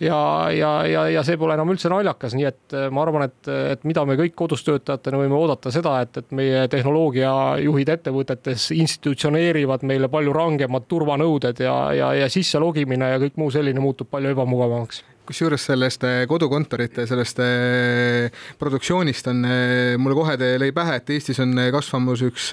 [0.00, 0.20] ja,
[0.52, 4.04] ja, ja, ja see pole enam üldse naljakas, nii et ma arvan, et, et mida
[4.04, 10.36] me kõik kodus töötajatena võime oodata seda, et, et meie tehnoloogiajuhid ettevõtetes institutsioneerivad meile palju
[10.36, 15.66] rangemad turvanõuded ja, ja, ja sisse logimine ja kõik muu selline muutub palju ebamugavamaks kusjuures
[15.70, 21.54] sellest eh, kodukontorite sellest eh, produktsioonist on, eh, mulle kohe lõi pähe, et Eestis on
[21.74, 22.52] kasvamas üks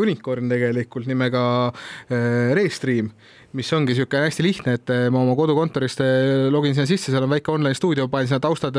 [0.00, 1.44] unicorn tegelikult nimega
[2.56, 3.10] Restream
[3.56, 6.00] mis ongi niisugune hästi lihtne, et ma oma kodukontorist
[6.52, 8.76] login sinna sisse, seal on väike online stuudio, panen sinna taustad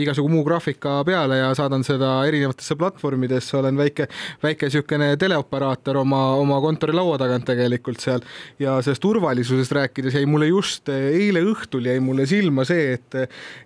[0.00, 4.06] igasugu muu graafika peale ja saadan seda erinevatesse platvormidesse, olen väike,
[4.42, 8.24] väike niisugune teleoperaator oma, oma kontori laua tagant tegelikult seal.
[8.58, 13.18] ja sellest turvalisusest rääkides jäi mulle just eile õhtul jäi mulle silma see, et,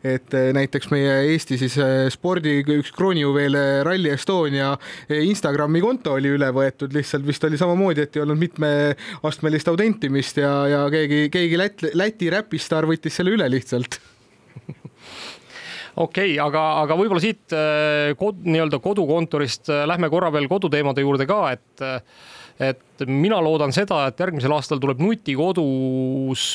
[0.04, 1.78] et näiteks meie Eesti siis
[2.14, 4.74] spordi üks kroonijuveel Rally Estonia
[5.08, 10.40] Instagrami konto oli üle võetud, lihtsalt vist oli samamoodi, et ei olnud mitmeastmelist autentimist mängimist
[10.40, 14.00] ja, ja keegi, keegi Läti, Läti räpistaar võttis selle üle lihtsalt.
[15.96, 21.04] Okei okay,, aga, aga võib-olla siit äh, kod, nii-öelda kodukontorist äh, lähme korra veel koduteemade
[21.04, 22.00] juurde ka, et äh,
[22.54, 26.52] et mina loodan seda, et järgmisel aastal tuleb nutikodus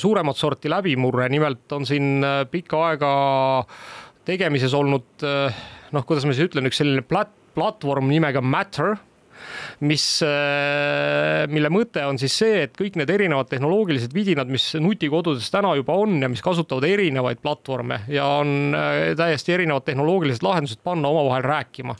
[0.00, 3.10] suuremat sorti läbimurre, nimelt on siin pikka aega
[4.24, 8.96] tegemises olnud noh, kuidas ma siis ütlen, üks selline plat-, platvorm nimega Matter
[9.84, 15.50] mis, äh, mille mõte on siis see, et kõik need erinevad tehnoloogilised vidinad, mis nutikodudes
[15.54, 20.82] täna juba on ja mis kasutavad erinevaid platvorme ja on äh, täiesti erinevad tehnoloogilised lahendused,
[20.84, 21.96] panna omavahel rääkima.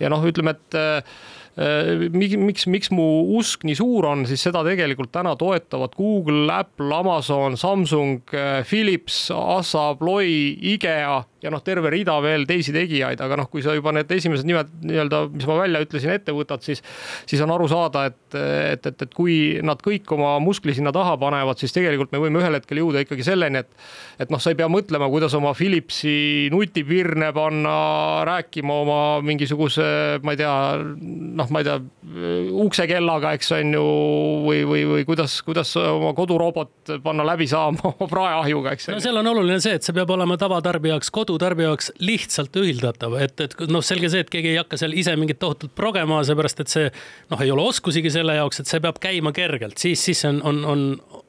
[0.00, 1.20] ja noh, ütleme, et äh,
[1.56, 3.06] miks, miks, miks mu
[3.38, 8.22] usk nii suur on, siis seda tegelikult täna toetavad Google, Apple, Amazon, Samsung,
[8.68, 10.30] Philips, Assa, Abloy,
[10.74, 14.48] IKEA ja noh, terve rida veel teisi tegijaid, aga noh, kui sa juba need esimesed
[14.48, 16.82] nimed nii-öelda, mis ma välja ütlesin, ette võtad, siis,
[17.28, 21.16] siis on aru saada, et, et, et, et kui nad kõik oma muskli sinna taha
[21.20, 23.72] panevad, siis tegelikult me võime ühel hetkel jõuda ikkagi selleni, et,
[24.20, 27.74] et noh, sa ei pea mõtlema, kuidas oma Philipsi nutipirne panna
[28.28, 30.54] rääkima oma mingisuguse, ma ei tea,
[31.40, 31.80] noh, ma ei tea,
[32.66, 33.86] uksekellaga, eks on ju,
[34.44, 38.90] või, või, või kuidas, kuidas oma kodurobot panna läbi saama oma praeahjuga, eks.
[38.92, 42.56] no seal on oluline see, et see peab olema tavatarbija jaoks kodu kodutarbija jaoks lihtsalt
[42.60, 46.20] ühildatav, et, et noh, selge see, et keegi ei hakka seal ise mingit tohutut progema,
[46.26, 46.90] seepärast et see
[47.30, 50.62] noh, ei ole oskusigi selle jaoks, et see peab käima kergelt, siis, siis on, on,
[50.68, 50.84] on,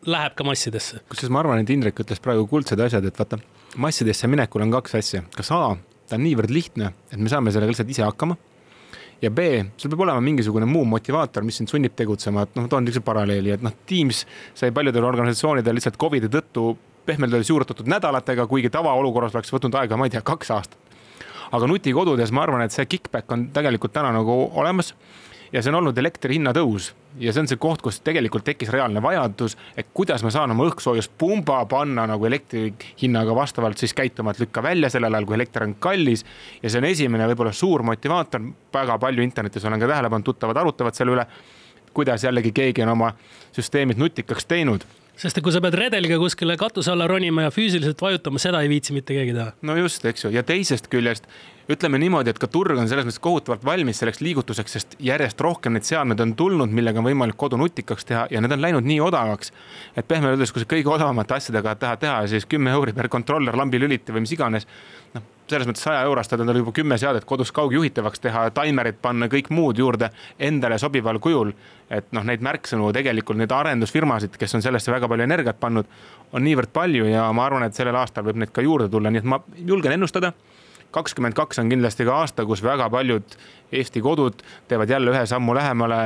[0.10, 1.04] läheb ka massidesse.
[1.12, 3.40] kusjuures ma arvan, et Indrek ütles praegu kuldsed asjad, et vaata,
[3.82, 5.76] massidesse minekul on kaks asja, kas A,
[6.10, 8.40] ta on niivõrd lihtne, et me saame sellega lihtsalt ise hakkama
[9.22, 12.86] ja B, sul peab olema mingisugune muu motivaator, mis sind sunnib tegutsema, et noh, toon
[12.86, 14.24] niisuguse paralleeli, et noh, Teams
[14.58, 16.72] sai paljudel organisatsioonidel lihtsalt Covidi tõttu
[17.06, 20.80] pehmelt öeldes juurutatud nädalatega, kuigi tavaolukorras oleks võtnud aega, ma ei tea, kaks aastat.
[21.52, 24.94] aga nutikodudes ma arvan, et see kick-back on tegelikult täna nagu olemas
[25.52, 26.92] ja see on olnud elektri hinna tõus.
[27.20, 30.64] Ja see on see koht, kus tegelikult tekkis reaalne vajadus, et kuidas ma saan oma
[30.70, 32.70] õhksoojuspumba panna nagu elektri
[33.02, 36.26] hinnaga vastavalt siis käituma, et lükka välja sellel ajal, kui elekter on kallis.
[36.64, 40.64] ja see on esimene võib-olla suur motivaator, väga palju internetis olen ka tähele pannud, tuttavad
[40.64, 41.28] arutavad selle üle,
[41.94, 43.12] kuidas jällegi keegi on oma
[43.52, 44.88] süsteemid nutikaks teinud
[45.20, 48.70] sest et kui sa pead redeliga kuskile katuse alla ronima ja füüsiliselt vajutama, seda ei
[48.72, 49.52] viitsi mitte keegi teha.
[49.62, 51.28] no just, eks ju, ja teisest küljest
[51.72, 55.76] ütleme niimoodi, et ka turg on selles mõttes kohutavalt valmis selleks liigutuseks, sest järjest rohkem
[55.76, 59.00] neid seadmeid on tulnud, millega on võimalik kodu nutikaks teha ja need on läinud nii
[59.04, 59.54] odavaks.
[59.96, 63.56] et pehmelt öeldes, kui sa kõige odavamate asjadega tahad teha, siis kümme euri per controller,
[63.58, 64.68] lambilüliti või mis iganes.
[65.14, 69.52] noh, selles mõttes saja eurost tal juba kümme seadet kodus kaugjuhitavaks teha, taimerid panna, kõik
[69.54, 71.54] muud juurde endale sobival kujul.
[71.92, 75.90] et noh, neid märksõnu tegelikult, neid arendusfirmasid, kes on sellesse väga palju energiat pannud,
[76.32, 79.20] on niivõrd palju ja ma arvan, et sellel aastal võib neid ka juurde tulla, nii
[79.20, 80.32] et ma julgen ennustada
[80.92, 83.36] kakskümmend kaks on kindlasti ka aasta, kus väga paljud
[83.72, 85.98] Eesti kodud teevad jälle ühe sammu lähemale,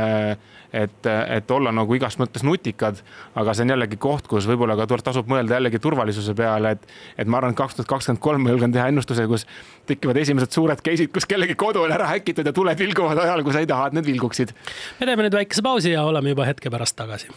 [0.73, 2.99] et, et olla nagu igas mõttes nutikad.
[3.35, 6.85] aga see on jällegi koht, kus võib-olla ka tasub mõelda jällegi turvalisuse peale, et,
[7.17, 9.47] et ma arvan, et kaks tuhat kakskümmend kolm ma julgen teha ennustuse, kus
[9.89, 13.55] tekivad esimesed suured case'id, kus kellegi kodu on ära häkitud ja tuled vilguvad ajal, kui
[13.55, 14.53] sa ei taha, et need vilguksid.
[14.99, 17.33] me teeme nüüd väikese pausi ja oleme juba hetke pärast tagasi.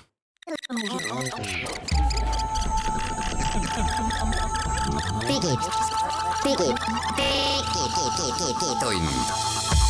[5.28, 6.76] digid, digid,
[7.16, 9.08] digitund,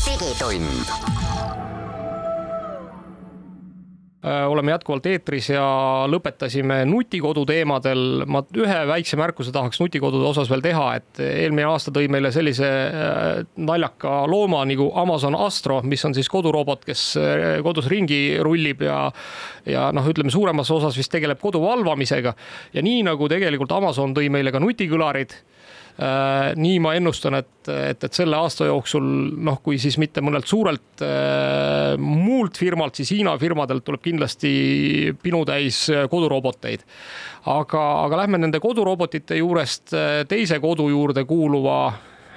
[0.04, 1.18] digitund
[4.28, 5.62] Äh, oleme jätkuvalt eetris ja
[6.10, 8.24] lõpetasime nutikodu teemadel.
[8.26, 12.66] ma ühe väikse märkuse tahaks nutikodude osas veel teha, et eelmine aasta tõi meile sellise
[12.66, 18.82] äh, naljaka looma nagu Amazon Astro, mis on siis kodurobot, kes äh, kodus ringi rullib
[18.88, 19.04] ja
[19.68, 22.34] ja noh, ütleme suuremas osas vist tegeleb kodu valvamisega
[22.74, 25.38] ja nii nagu tegelikult Amazon tõi meile ka nutikõlarid
[25.98, 29.06] nii ma ennustan, et, et, et selle aasta jooksul
[29.42, 34.52] noh, kui siis mitte mõnelt suurelt äh, muult firmalt, siis Hiina firmadelt tuleb kindlasti
[35.22, 36.86] pinutäis koduroboteid.
[37.50, 41.80] aga, aga lähme nende kodurobotite juurest äh, teise kodu juurde kuuluva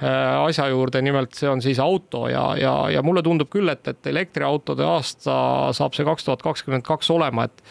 [0.02, 4.08] asja juurde, nimelt see on siis auto ja, ja, ja mulle tundub küll, et, et
[4.10, 5.36] elektriautode aasta
[5.78, 7.62] saab see kaks tuhat kakskümmend kaks olema, et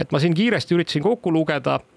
[0.00, 1.93] et ma siin kiiresti üritasin kokku lugeda Äh,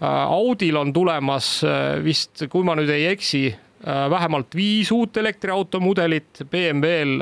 [0.00, 5.80] Audil on tulemas äh, vist, kui ma nüüd ei eksi, äh, vähemalt viis uut elektriauto
[5.82, 7.20] mudelit, BMW-l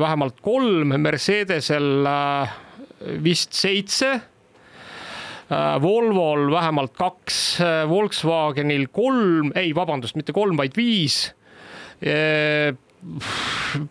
[0.00, 2.08] vähemalt kolm, Mercedesel
[3.22, 4.18] vist seitse.
[5.82, 7.58] Volvol vähemalt kaks,
[7.90, 11.24] Volkswagenil kolm, ei, vabandust, mitte kolm, vaid viis.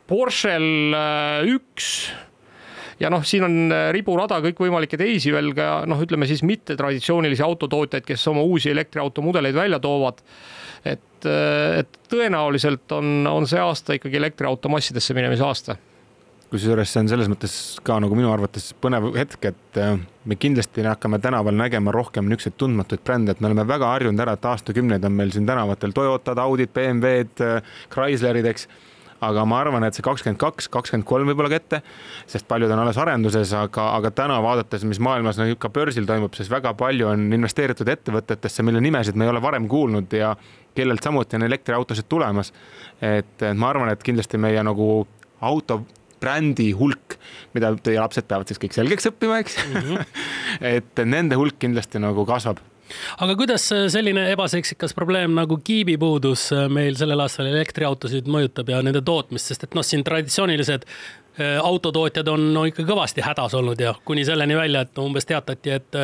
[0.07, 0.69] Porschel
[1.51, 1.89] üks
[2.99, 8.05] ja noh, siin on äh, riburada kõikvõimalikke teisi veel ka noh, ütleme siis mittetraditsioonilisi autotootjaid,
[8.07, 10.23] kes oma uusi elektriauto mudeleid välja toovad.
[10.85, 15.75] et, äh, et tõenäoliselt on, on see aasta ikkagi elektriauto massidesse minemise aasta.
[16.49, 17.53] Kusjuures see on selles mõttes
[17.85, 22.57] ka nagu minu arvates põnev hetk, et äh, me kindlasti hakkame tänaval nägema rohkem niisuguseid
[22.57, 26.41] tundmatuid brände, et me oleme väga harjunud ära, et aastakümneid on meil siin tänavatel Toyotad,
[26.41, 27.51] Audid, BMW-d,
[27.93, 28.65] Chryslerid, eks
[29.25, 31.81] aga ma arvan, et see kakskümmend kaks, kakskümmend kolm võib-olla kätte,
[32.29, 36.33] sest paljud on alles arenduses, aga, aga täna vaadates, mis maailmas no, ka börsil toimub,
[36.37, 40.33] siis väga palju on investeeritud ettevõtetesse, mille nimesid me ei ole varem kuulnud ja
[40.77, 42.53] kellelt samuti on elektriautosid tulemas.
[43.01, 45.07] et ma arvan, et kindlasti meie nagu
[45.41, 45.83] auto
[46.19, 47.15] brändi hulk,
[47.55, 49.79] mida teie lapsed peavad siis kõik selgeks õppima, eks mm.
[49.79, 50.25] -hmm.
[50.75, 52.59] et nende hulk kindlasti nagu kasvab
[53.23, 59.01] aga kuidas selline ebaseksikas probleem nagu kiibipuudus äh, meil sellel aastal elektriautosid mõjutab ja nende
[59.05, 63.93] tootmist, sest et noh, siin traditsioonilised äh, autotootjad on no ikka kõvasti hädas olnud ja
[64.05, 66.01] kuni selleni välja, et umbes teatati, et,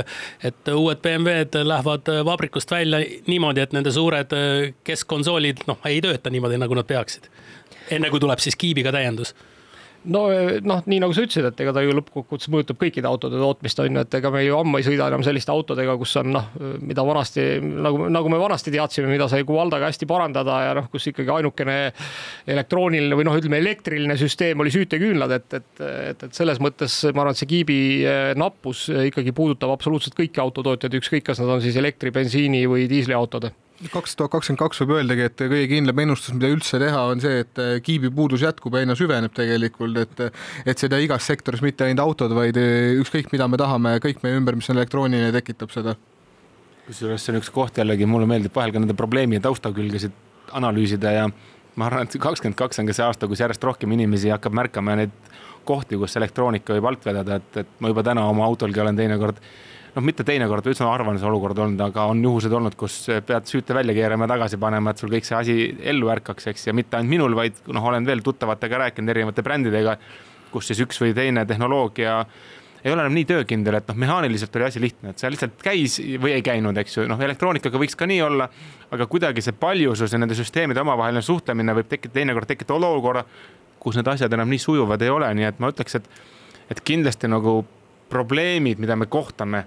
[0.51, 6.33] et uued BMW-d lähevad vabrikust välja niimoodi, et nende suured äh, keskkonsoolid noh, ei tööta
[6.33, 7.29] niimoodi, nagu nad peaksid.
[7.91, 9.35] enne kui tuleb siis kiibiga täiendus
[10.11, 10.21] no
[10.65, 13.99] noh, nii nagu sa ütlesid, et ega ta ju lõppkokkuvõttes mõjutab kõikide autode tootmist, on
[13.99, 16.49] ju, et ega me ju ammu ei sõida enam selliste autodega, kus on noh,
[16.81, 21.09] mida vanasti nagu, nagu me vanasti teadsime, mida sai Kuvaldaga hästi parandada ja noh, kus
[21.11, 21.77] ikkagi ainukene
[22.55, 25.69] elektrooniline või noh, ütleme elektriline süsteem oli süüteküünlad, et, et,
[26.13, 30.43] et, et selles mõttes ma arvan, et see kiibi eh, nappus ikkagi puudutab absoluutselt kõiki
[30.43, 33.51] autotootjaid, ükskõik, kas nad on siis elektri, bensiini või diisliautod
[33.91, 37.41] kaks tuhat kakskümmend kaks võib öeldagi, et kõige kindlam ennustus, mida üldse teha, on see,
[37.43, 40.21] et äh, kiibipuudus jätkub ja aina süveneb tegelikult, et
[40.65, 44.39] et seda igas sektoris, mitte ainult autod, vaid äh, ükskõik, mida me tahame, kõik meie
[44.39, 45.97] ümber, mis on elektrooniline, tekitab seda.
[46.85, 50.15] kusjuures see on üks koht jällegi, mulle meeldib vahel ka nende probleemi ja taustakülgesid
[50.55, 51.29] analüüsida ja
[51.75, 54.95] ma arvan, et kakskümmend kaks on ka see aasta, kus järjest rohkem inimesi hakkab märkama
[55.01, 55.15] neid
[55.65, 59.41] kohti, kus elektroonika võib alt vedada, et, et ma juba täna oma autolgi olen teinekord
[59.95, 63.47] noh, mitte teinekord, üldse harva on see olukord olnud, aga on juhused olnud, kus pead
[63.49, 65.55] süüte välja keerama ja tagasi panema, et sul kõik see asi
[65.93, 69.95] ellu ärkaks, eks, ja mitte ainult minul, vaid noh, olen veel tuttavatega rääkinud erinevate brändidega,
[70.51, 72.19] kus siis üks või teine tehnoloogia
[72.85, 75.95] ei ole enam nii töökindel, et noh, mehaaniliselt oli asi lihtne, et see lihtsalt käis
[76.21, 78.45] või ei käinud, eks ju, noh, elektroonikaga võiks ka nii olla,
[78.93, 83.23] aga kuidagi see paljusus ja nende süsteemide omavaheline suhtlemine võib tekitada, teinekord tekitada olukorra,
[83.81, 86.11] kus need asjad enam nii sujuvad ei ole, nii et ma ütleks, et,
[86.75, 87.63] et kindlasti nagu
[88.13, 89.63] probleemid, mida me kohtame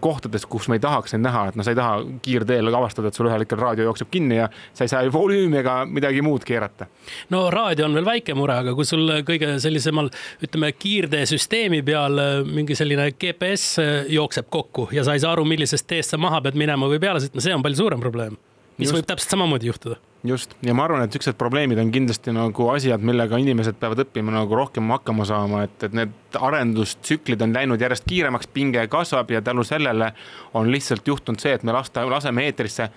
[0.00, 3.16] kohtades, kus me ei tahaks neid näha, et no sa ei taha kiirteel avastada, et
[3.16, 6.88] sul ühel hetkel raadio jookseb kinni ja sa ei saa volüümi ega midagi muud keerata.
[7.32, 10.10] no raadio on veel väike mure, aga kui sul kõige sellisemal,
[10.44, 15.46] ütleme kiirteesüsteemi peal äh, mingi selline GPS äh, jookseb kokku ja sa ei saa aru,
[15.48, 18.36] millisest teest sa maha pead minema või peale sõitma, see on palju suurem probleem,
[18.76, 19.00] mis Just.
[19.00, 23.02] võib täpselt samamoodi juhtuda just ja ma arvan, et siuksed probleemid on kindlasti nagu asjad,
[23.04, 28.08] millega inimesed peavad õppima nagu rohkem hakkama saama, et, et need arendustsüklid on läinud järjest
[28.08, 30.12] kiiremaks, pinge kasvab ja tänu sellele
[30.56, 32.88] on lihtsalt juhtunud see, et me lasta, laseme eetrisse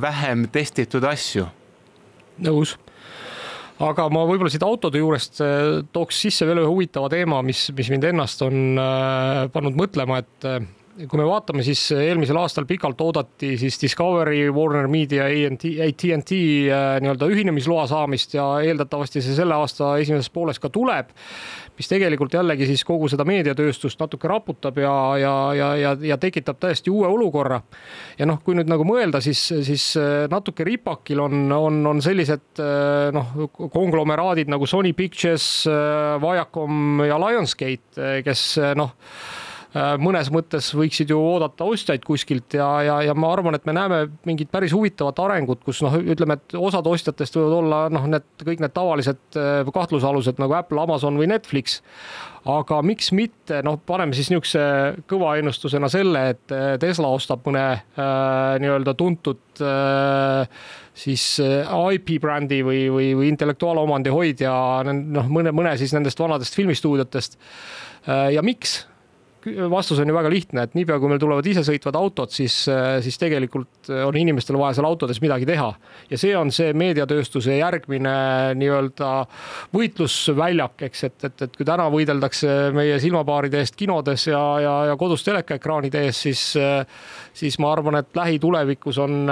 [0.00, 1.48] vähem testitud asju.
[2.40, 2.78] nõus
[3.80, 7.90] aga ma võib-olla siit autode juurest äh, tooks sisse veel ühe huvitava teema, mis, mis
[7.92, 10.60] mind ennast on äh, pannud mõtlema, et äh,
[11.00, 16.40] kui me vaatame, siis eelmisel aastal pikalt oodati siis Discovery, Warner Media, AT&T
[17.00, 21.14] nii-öelda ühinemisloa saamist ja eeldatavasti see selle aasta esimeses pooles ka tuleb
[21.80, 26.58] mis tegelikult jällegi siis kogu seda meediatööstust natuke raputab ja, ja, ja, ja, ja tekitab
[26.60, 27.62] täiesti uue olukorra.
[28.18, 32.60] ja noh, kui nüüd nagu mõelda, siis, siis äh, natuke ripakil on, on, on sellised
[32.60, 33.32] äh, noh,
[33.72, 38.44] konglomeraadid nagu Sony Pictures, äh, Viacom ja Lionsgate, kes
[38.76, 39.49] noh Äh,
[40.02, 44.00] mõnes mõttes võiksid ju oodata ostjaid kuskilt ja, ja, ja ma arvan, et me näeme
[44.26, 48.64] mingit päris huvitavat arengut, kus noh, ütleme, et osad ostjatest võivad olla noh, need kõik
[48.64, 51.80] need tavalised äh, kahtlusalused nagu Apple, Amazon või Netflix.
[52.50, 54.64] aga miks mitte, noh, paneme siis niisuguse
[55.10, 60.48] kõva ennustusena selle, et äh, Tesla ostab mõne äh, nii-öelda tuntud äh,
[61.00, 64.52] siis IP brändi või, või, või intellektuaalomandi hoidja,
[64.90, 67.38] noh, mõne, mõne siis nendest vanadest filmistuudiotest.
[68.34, 68.80] ja miks,
[69.70, 72.56] vastus on ju väga lihtne, et niipea kui meil tulevad isesõitvad autod, siis,
[73.04, 75.70] siis tegelikult on inimestel vaja seal autodes midagi teha.
[76.10, 78.12] ja see on see meediatööstuse järgmine
[78.60, 79.10] nii-öelda
[79.74, 84.96] võitlusväljak, eks, et, et, et kui täna võideldakse meie silmapaaride eest kinodes ja, ja, ja
[85.00, 86.44] kodus telekaekraanide ees, siis,
[87.36, 89.22] siis ma arvan, et lähitulevikus on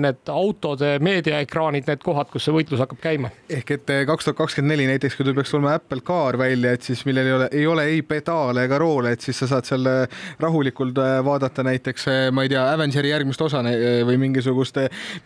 [0.00, 3.32] need autode meediaekraanid need kohad, kus see võitlus hakkab käima.
[3.48, 7.04] ehk et kaks tuhat kakskümmend neli näiteks, kui peaks tulema Apple Car välja, et siis
[7.08, 9.88] millel ei ole, ei ole ei pedaale ega roole, et siis sa saad saad seal
[9.90, 14.78] äh, rahulikult äh, vaadata näiteks, äh, ma ei tea, Avengeri järgmist osa või mingisugust,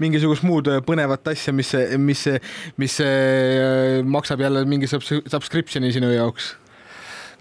[0.02, 2.26] mingisugust muud põnevat asja, mis, mis,
[2.80, 2.98] mis
[4.04, 6.56] maksab jälle mingi subscription'i sinu jaoks.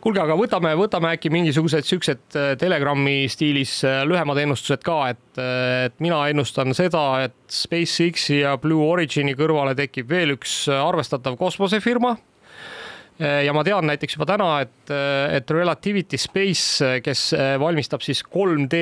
[0.01, 3.75] Kuulge, aga võtame, võtame äkki mingisugused siuksed Telegrami stiilis
[4.09, 10.09] lühemad ennustused ka, et, et mina ennustan seda, et SpaceX-i ja Blue Origini kõrvale tekib
[10.09, 12.15] veel üks arvestatav kosmosefirma.
[12.17, 12.30] Äh,
[13.45, 18.23] ja ma tean näiteks juba täna, et, äh, et Relativity Space, äh, kes valmistab siis
[18.25, 18.81] 3D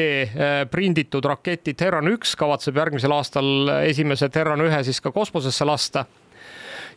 [0.71, 6.05] prinditud raketi Terran üks, kavatseb järgmisel aastal esimese Terran ühe siis ka kosmosesse lasta.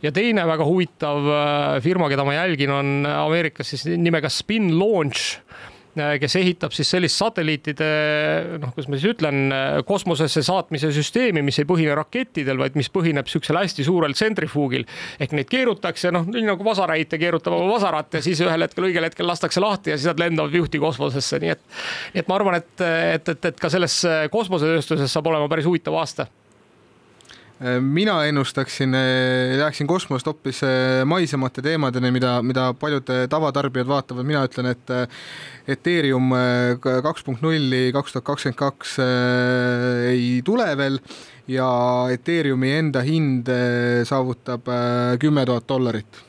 [0.03, 1.28] Ja teine väga huvitav
[1.82, 7.18] firma, keda ma jälgin, on Ameerikas siis nimega Spin Launch Äh, kes ehitab siis sellist
[7.20, 7.88] satelliitide
[8.62, 9.55] noh, kuidas ma siis ütlen,
[9.88, 14.86] kosmosesse saatmise süsteemi, mis ei põhine rakettidel, vaid mis põhineb niisugusel hästi suurel tsentrifuugil.
[15.20, 19.09] ehk neid keerutakse noh, nii nagu vasaraite keerutab oma vasarat ja siis ühel hetkel, õigel
[19.09, 21.66] hetkel lastakse lahti ja siis nad lendavad juhti kosmosesse, nii et.
[22.14, 22.86] nii et ma arvan, et,
[23.16, 23.99] et, et, et ka selles
[24.32, 26.28] kosmosetööstuses saab olema päris huvitav aasta
[27.80, 28.94] mina ennustaksin,
[29.58, 34.92] läheksin kosmost hoopis eh, maisemate teemadeni, mida, mida paljud tavatarbijad vaatavad, mina ütlen, et
[35.76, 36.32] Ethereum
[36.82, 38.96] kaks punkt nulli kaks tuhat kakskümmend kaks
[40.10, 40.98] ei tule veel
[41.50, 41.68] ja
[42.10, 43.50] Ethereumi enda hind
[44.08, 44.66] saavutab
[45.22, 46.22] kümme tuhat dollarit.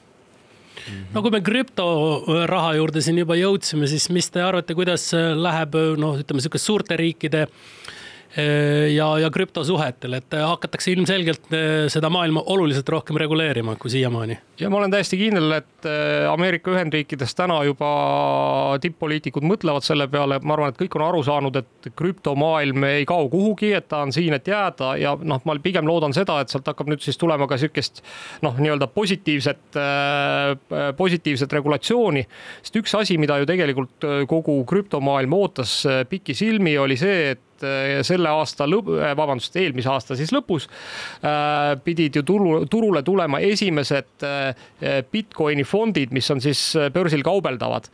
[1.15, 6.19] No kui me krüptoraha juurde siin juba jõudsime, siis mis te arvate, kuidas läheb noh,
[6.21, 8.02] ütleme sihukest suurte riikide äh, Äh,
[8.95, 14.37] ja, ja krüptosuhetel, et hakatakse ilmselgelt äh, seda maailma oluliselt rohkem reguleerima kui siiamaani.
[14.59, 17.91] ja ma olen täiesti kindel, et äh, Ameerika Ühendriikides täna juba
[18.81, 23.29] tipp-poliitikud mõtlevad selle peale, ma arvan, et kõik on aru saanud, et krüptomaailm ei kao
[23.29, 26.67] kuhugi, et ta on siin, et jääda ja noh, ma pigem loodan seda, et sealt
[26.73, 28.01] hakkab nüüd siis tulema ka sihukest
[28.41, 29.77] noh, nii-öelda positiivset,
[30.97, 32.25] positiivset regulatsiooni.
[32.65, 38.01] sest üks asi, mida ju tegelikult kogu krüptomaailm ootas pikisilmi, oli see, et et äh,
[38.05, 40.67] selle aasta lõpp, äh, vabandust, eelmise aasta siis lõpus
[41.23, 44.25] äh, pidid ju turu, turule tulema esimesed
[45.11, 46.61] Bitcoini fondid, mis on siis
[46.93, 47.89] börsil kaubeldavad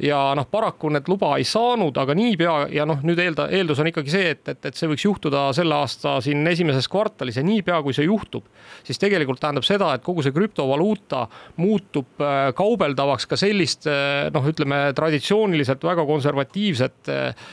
[0.00, 3.90] ja noh, paraku need luba ei saanud, aga niipea ja noh, nüüd eelda, eeldus on
[3.90, 7.80] ikkagi see, et, et, et see võiks juhtuda selle aasta siin esimeses kvartalis ja niipea,
[7.84, 8.46] kui see juhtub,
[8.86, 11.26] siis tegelikult tähendab seda, et kogu see krüptovaluuta
[11.60, 17.52] muutub äh, kaubeldavaks ka sellist äh, noh, ütleme traditsiooniliselt väga konservatiivset äh,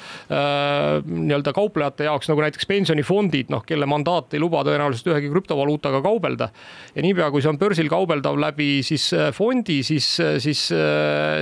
[1.07, 6.49] nii-öelda kauplejate jaoks nagu näiteks pensionifondid, noh, kelle mandaat ei luba tõenäoliselt ühegi krüptovaluutaga kaubelda.
[6.95, 10.07] ja niipea, kui see on börsil kaubeldav läbi siis fondi, siis,
[10.43, 10.63] siis,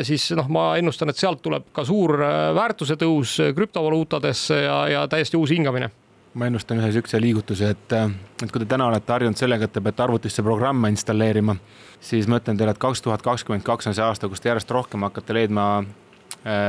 [0.08, 4.62] siis noh, ma ennustan ennustan, et sealt tuleb ka suur äh, väärtuse tõus äh, krüptovaluutadesse
[4.64, 5.92] ja, ja täiesti uus hingamine
[6.36, 8.10] ma ennustan ühe niisuguse liigutuse, et, äh,
[8.44, 11.56] et kui te täna olete harjunud sellega, et te peate arvutisse programme installeerima,
[12.04, 14.72] siis ma ütlen teile, et kaks tuhat kakskümmend kaks on see aasta, kus te järjest
[14.72, 15.70] rohkem hakkate leidma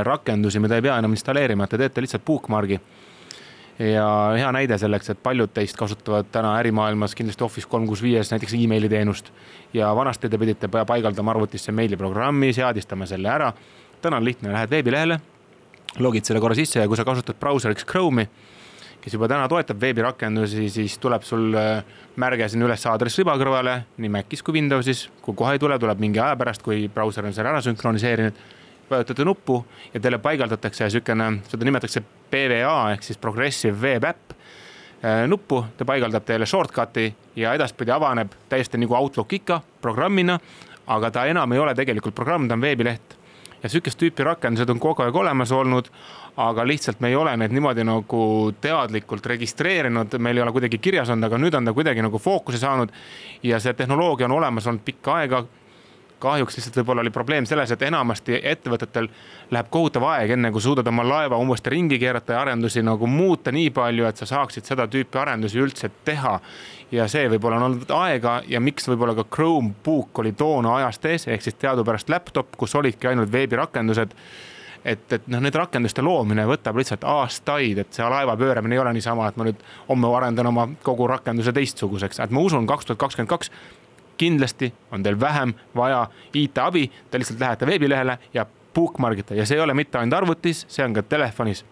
[0.06, 2.78] rakendusi, mida ei pea enam installeerima, et te teete lihtsalt bookmark'i.
[3.82, 4.06] ja
[4.38, 8.54] hea näide selleks, et paljud teist kasutavad täna ärimaailmas kindlasti Office kolm kuus viies näiteks
[8.54, 9.32] emaili teenust
[9.74, 13.52] ja vanasti te pidite paigaldama arvutisse meiliprogrammi, seadistama selle ära.
[14.02, 15.20] Täna on lihtne, lähed veebilehele,
[15.98, 18.28] logid selle korra sisse ja kui sa kasutad brauseriks Chrome'i,
[19.00, 21.84] kes juba täna toetab veebirakendusi, siis tuleb sul äh,
[22.18, 25.06] märge sinna üles aadressriba kõrvale, nii Macis kui Windowsis.
[25.22, 28.40] kui kohe ei tule, tuleb mingi aja pärast, kui brauser on selle ära sünkroniseerinud
[28.90, 35.24] vajutate nuppu ja teile paigaldatakse niisugune, seda nimetatakse PWA ehk siis Progressive Web App äh,
[35.30, 40.38] nuppu, ta paigaldab teile shortcut'i ja edaspidi avaneb täiesti nagu Outlook ikka programmina,
[40.86, 43.16] aga ta enam ei ole tegelikult programm, ta on veebileht.
[43.62, 45.90] Ja sihukest tüüpi rakendused on kogu aeg olemas olnud,
[46.36, 48.22] aga lihtsalt me ei ole neid niimoodi nagu
[48.60, 52.60] teadlikult registreerinud, meil ei ole kuidagi kirjas olnud, aga nüüd on ta kuidagi nagu fookuse
[52.62, 52.92] saanud.
[53.42, 55.44] ja see tehnoloogia on olemas olnud pikka aega
[56.18, 59.08] kahjuks lihtsalt võib-olla oli probleem selles, et enamasti ettevõtetel
[59.52, 63.52] läheb kohutav aeg, enne kui suudad oma laeva uuesti ringi keerata ja arendusi nagu muuta
[63.52, 66.40] nii palju, et sa saaksid seda tüüpi arendusi üldse teha.
[66.90, 71.26] ja see võib-olla on olnud aega ja miks võib-olla ka Chromebook oli toona ajast ees,
[71.26, 74.14] ehk siis teadupärast laptop, kus olidki ainult veebirakendused
[74.86, 78.92] et, et noh, nende rakenduste loomine võtab lihtsalt aastaid, et see laeva pööramine ei ole
[78.96, 83.02] niisama, et ma nüüd homme arendan oma kogu rakenduse teistsuguseks, et ma usun, kaks tuhat
[83.02, 83.50] kakskümmend kaks
[84.16, 89.64] kindlasti on teil vähem vaja IT-abi, te lihtsalt lähete veebilehele ja bookmargite ja see ei
[89.64, 91.64] ole mitte ainult arvutis, see on ka telefonis.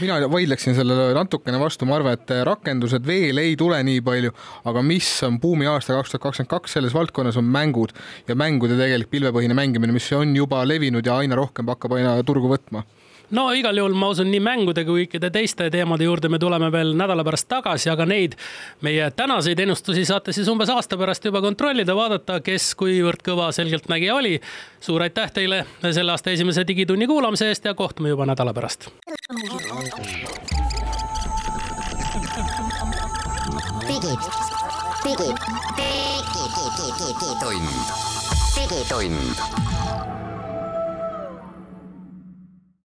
[0.00, 4.32] Mina vaidleksin sellele natukene vastu, ma arvan, et rakendused veel ei tule nii palju,
[4.70, 7.92] aga mis on buumiaasta kaks tuhat kakskümmend kaks selles valdkonnas on mängud.
[8.28, 12.48] Ja mängude tegelik pilvepõhine mängimine, mis on juba levinud ja aina rohkem hakkab aina turgu
[12.48, 12.86] võtma
[13.30, 16.94] no igal juhul ma usun nii mängude kui kõikide teiste teemade juurde me tuleme veel
[16.96, 18.36] nädala pärast tagasi, aga neid
[18.84, 24.14] meie tänaseid ennustusi saate siis umbes aasta pärast juba kontrollida, vaadata, kes kuivõrd kõva selgeltnägija
[24.14, 24.40] oli.
[24.80, 28.88] suur aitäh teile selle aasta esimese Digitunni kuulamise eest ja kohtume juba nädala pärast.
[33.88, 34.16] digi,
[35.04, 35.30] digi,
[35.76, 37.68] digi, digi, digitund,
[38.56, 40.23] digitund